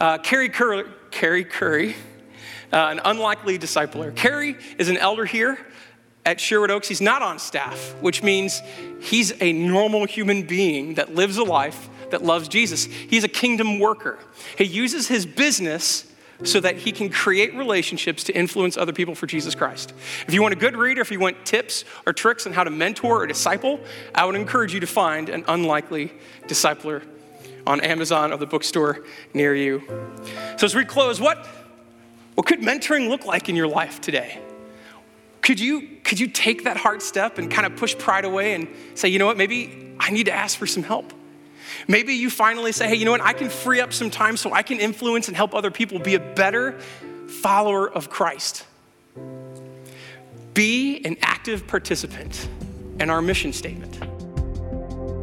Uh, 0.00 0.18
Carrie, 0.18 0.48
Curry, 0.48 0.84
Carrie 1.10 1.44
Curry, 1.44 1.94
uh, 2.72 2.88
an 2.90 3.00
unlikely 3.04 3.58
discipler. 3.58 4.14
Carrie 4.14 4.56
is 4.78 4.88
an 4.88 4.96
elder 4.96 5.24
here 5.24 5.58
at 6.26 6.40
Sherwood 6.40 6.70
Oaks. 6.70 6.88
He's 6.88 7.00
not 7.00 7.22
on 7.22 7.38
staff, 7.38 7.94
which 8.02 8.22
means 8.22 8.60
he's 9.00 9.32
a 9.40 9.52
normal 9.52 10.04
human 10.04 10.42
being 10.42 10.94
that 10.94 11.14
lives 11.14 11.38
a 11.38 11.44
life 11.44 11.88
that 12.10 12.22
loves 12.22 12.48
Jesus. 12.48 12.84
He's 12.84 13.24
a 13.24 13.28
kingdom 13.28 13.78
worker. 13.78 14.18
He 14.58 14.64
uses 14.64 15.08
his 15.08 15.24
business 15.24 16.04
so 16.44 16.60
that 16.60 16.76
he 16.76 16.92
can 16.92 17.08
create 17.08 17.54
relationships 17.54 18.24
to 18.24 18.36
influence 18.36 18.76
other 18.76 18.92
people 18.92 19.14
for 19.14 19.26
Jesus 19.26 19.54
Christ. 19.54 19.94
If 20.28 20.34
you 20.34 20.42
want 20.42 20.52
a 20.52 20.56
good 20.56 20.76
read 20.76 20.98
or 20.98 21.00
if 21.00 21.10
you 21.10 21.18
want 21.18 21.46
tips 21.46 21.84
or 22.04 22.12
tricks 22.12 22.46
on 22.46 22.52
how 22.52 22.64
to 22.64 22.70
mentor 22.70 23.22
or 23.22 23.26
disciple, 23.26 23.80
I 24.14 24.26
would 24.26 24.34
encourage 24.34 24.74
you 24.74 24.80
to 24.80 24.86
find 24.86 25.30
an 25.30 25.44
unlikely 25.48 26.12
discipler 26.42 27.02
on 27.66 27.80
Amazon 27.80 28.32
or 28.32 28.36
the 28.36 28.46
bookstore 28.46 29.00
near 29.32 29.54
you. 29.54 29.82
So 30.58 30.66
as 30.66 30.74
we 30.74 30.84
close, 30.84 31.20
what, 31.20 31.46
what 32.34 32.46
could 32.46 32.60
mentoring 32.60 33.08
look 33.08 33.24
like 33.24 33.48
in 33.48 33.56
your 33.56 33.68
life 33.68 34.00
today? 34.00 34.40
Could 35.46 35.60
you, 35.60 35.88
could 36.02 36.18
you 36.18 36.26
take 36.26 36.64
that 36.64 36.76
hard 36.76 37.00
step 37.00 37.38
and 37.38 37.48
kind 37.48 37.66
of 37.66 37.76
push 37.76 37.96
pride 37.96 38.24
away 38.24 38.54
and 38.54 38.66
say, 38.96 39.10
you 39.10 39.20
know 39.20 39.26
what, 39.26 39.36
maybe 39.36 39.94
I 39.96 40.10
need 40.10 40.24
to 40.24 40.32
ask 40.32 40.58
for 40.58 40.66
some 40.66 40.82
help? 40.82 41.12
Maybe 41.86 42.14
you 42.14 42.30
finally 42.30 42.72
say, 42.72 42.88
hey, 42.88 42.96
you 42.96 43.04
know 43.04 43.12
what? 43.12 43.20
I 43.20 43.32
can 43.32 43.48
free 43.48 43.80
up 43.80 43.92
some 43.92 44.10
time 44.10 44.36
so 44.36 44.52
I 44.52 44.64
can 44.64 44.80
influence 44.80 45.28
and 45.28 45.36
help 45.36 45.54
other 45.54 45.70
people 45.70 46.00
be 46.00 46.16
a 46.16 46.18
better 46.18 46.72
follower 47.42 47.88
of 47.88 48.10
Christ. 48.10 48.66
Be 50.52 51.00
an 51.04 51.16
active 51.22 51.68
participant 51.68 52.48
in 52.98 53.08
our 53.08 53.22
mission 53.22 53.52
statement. 53.52 54.15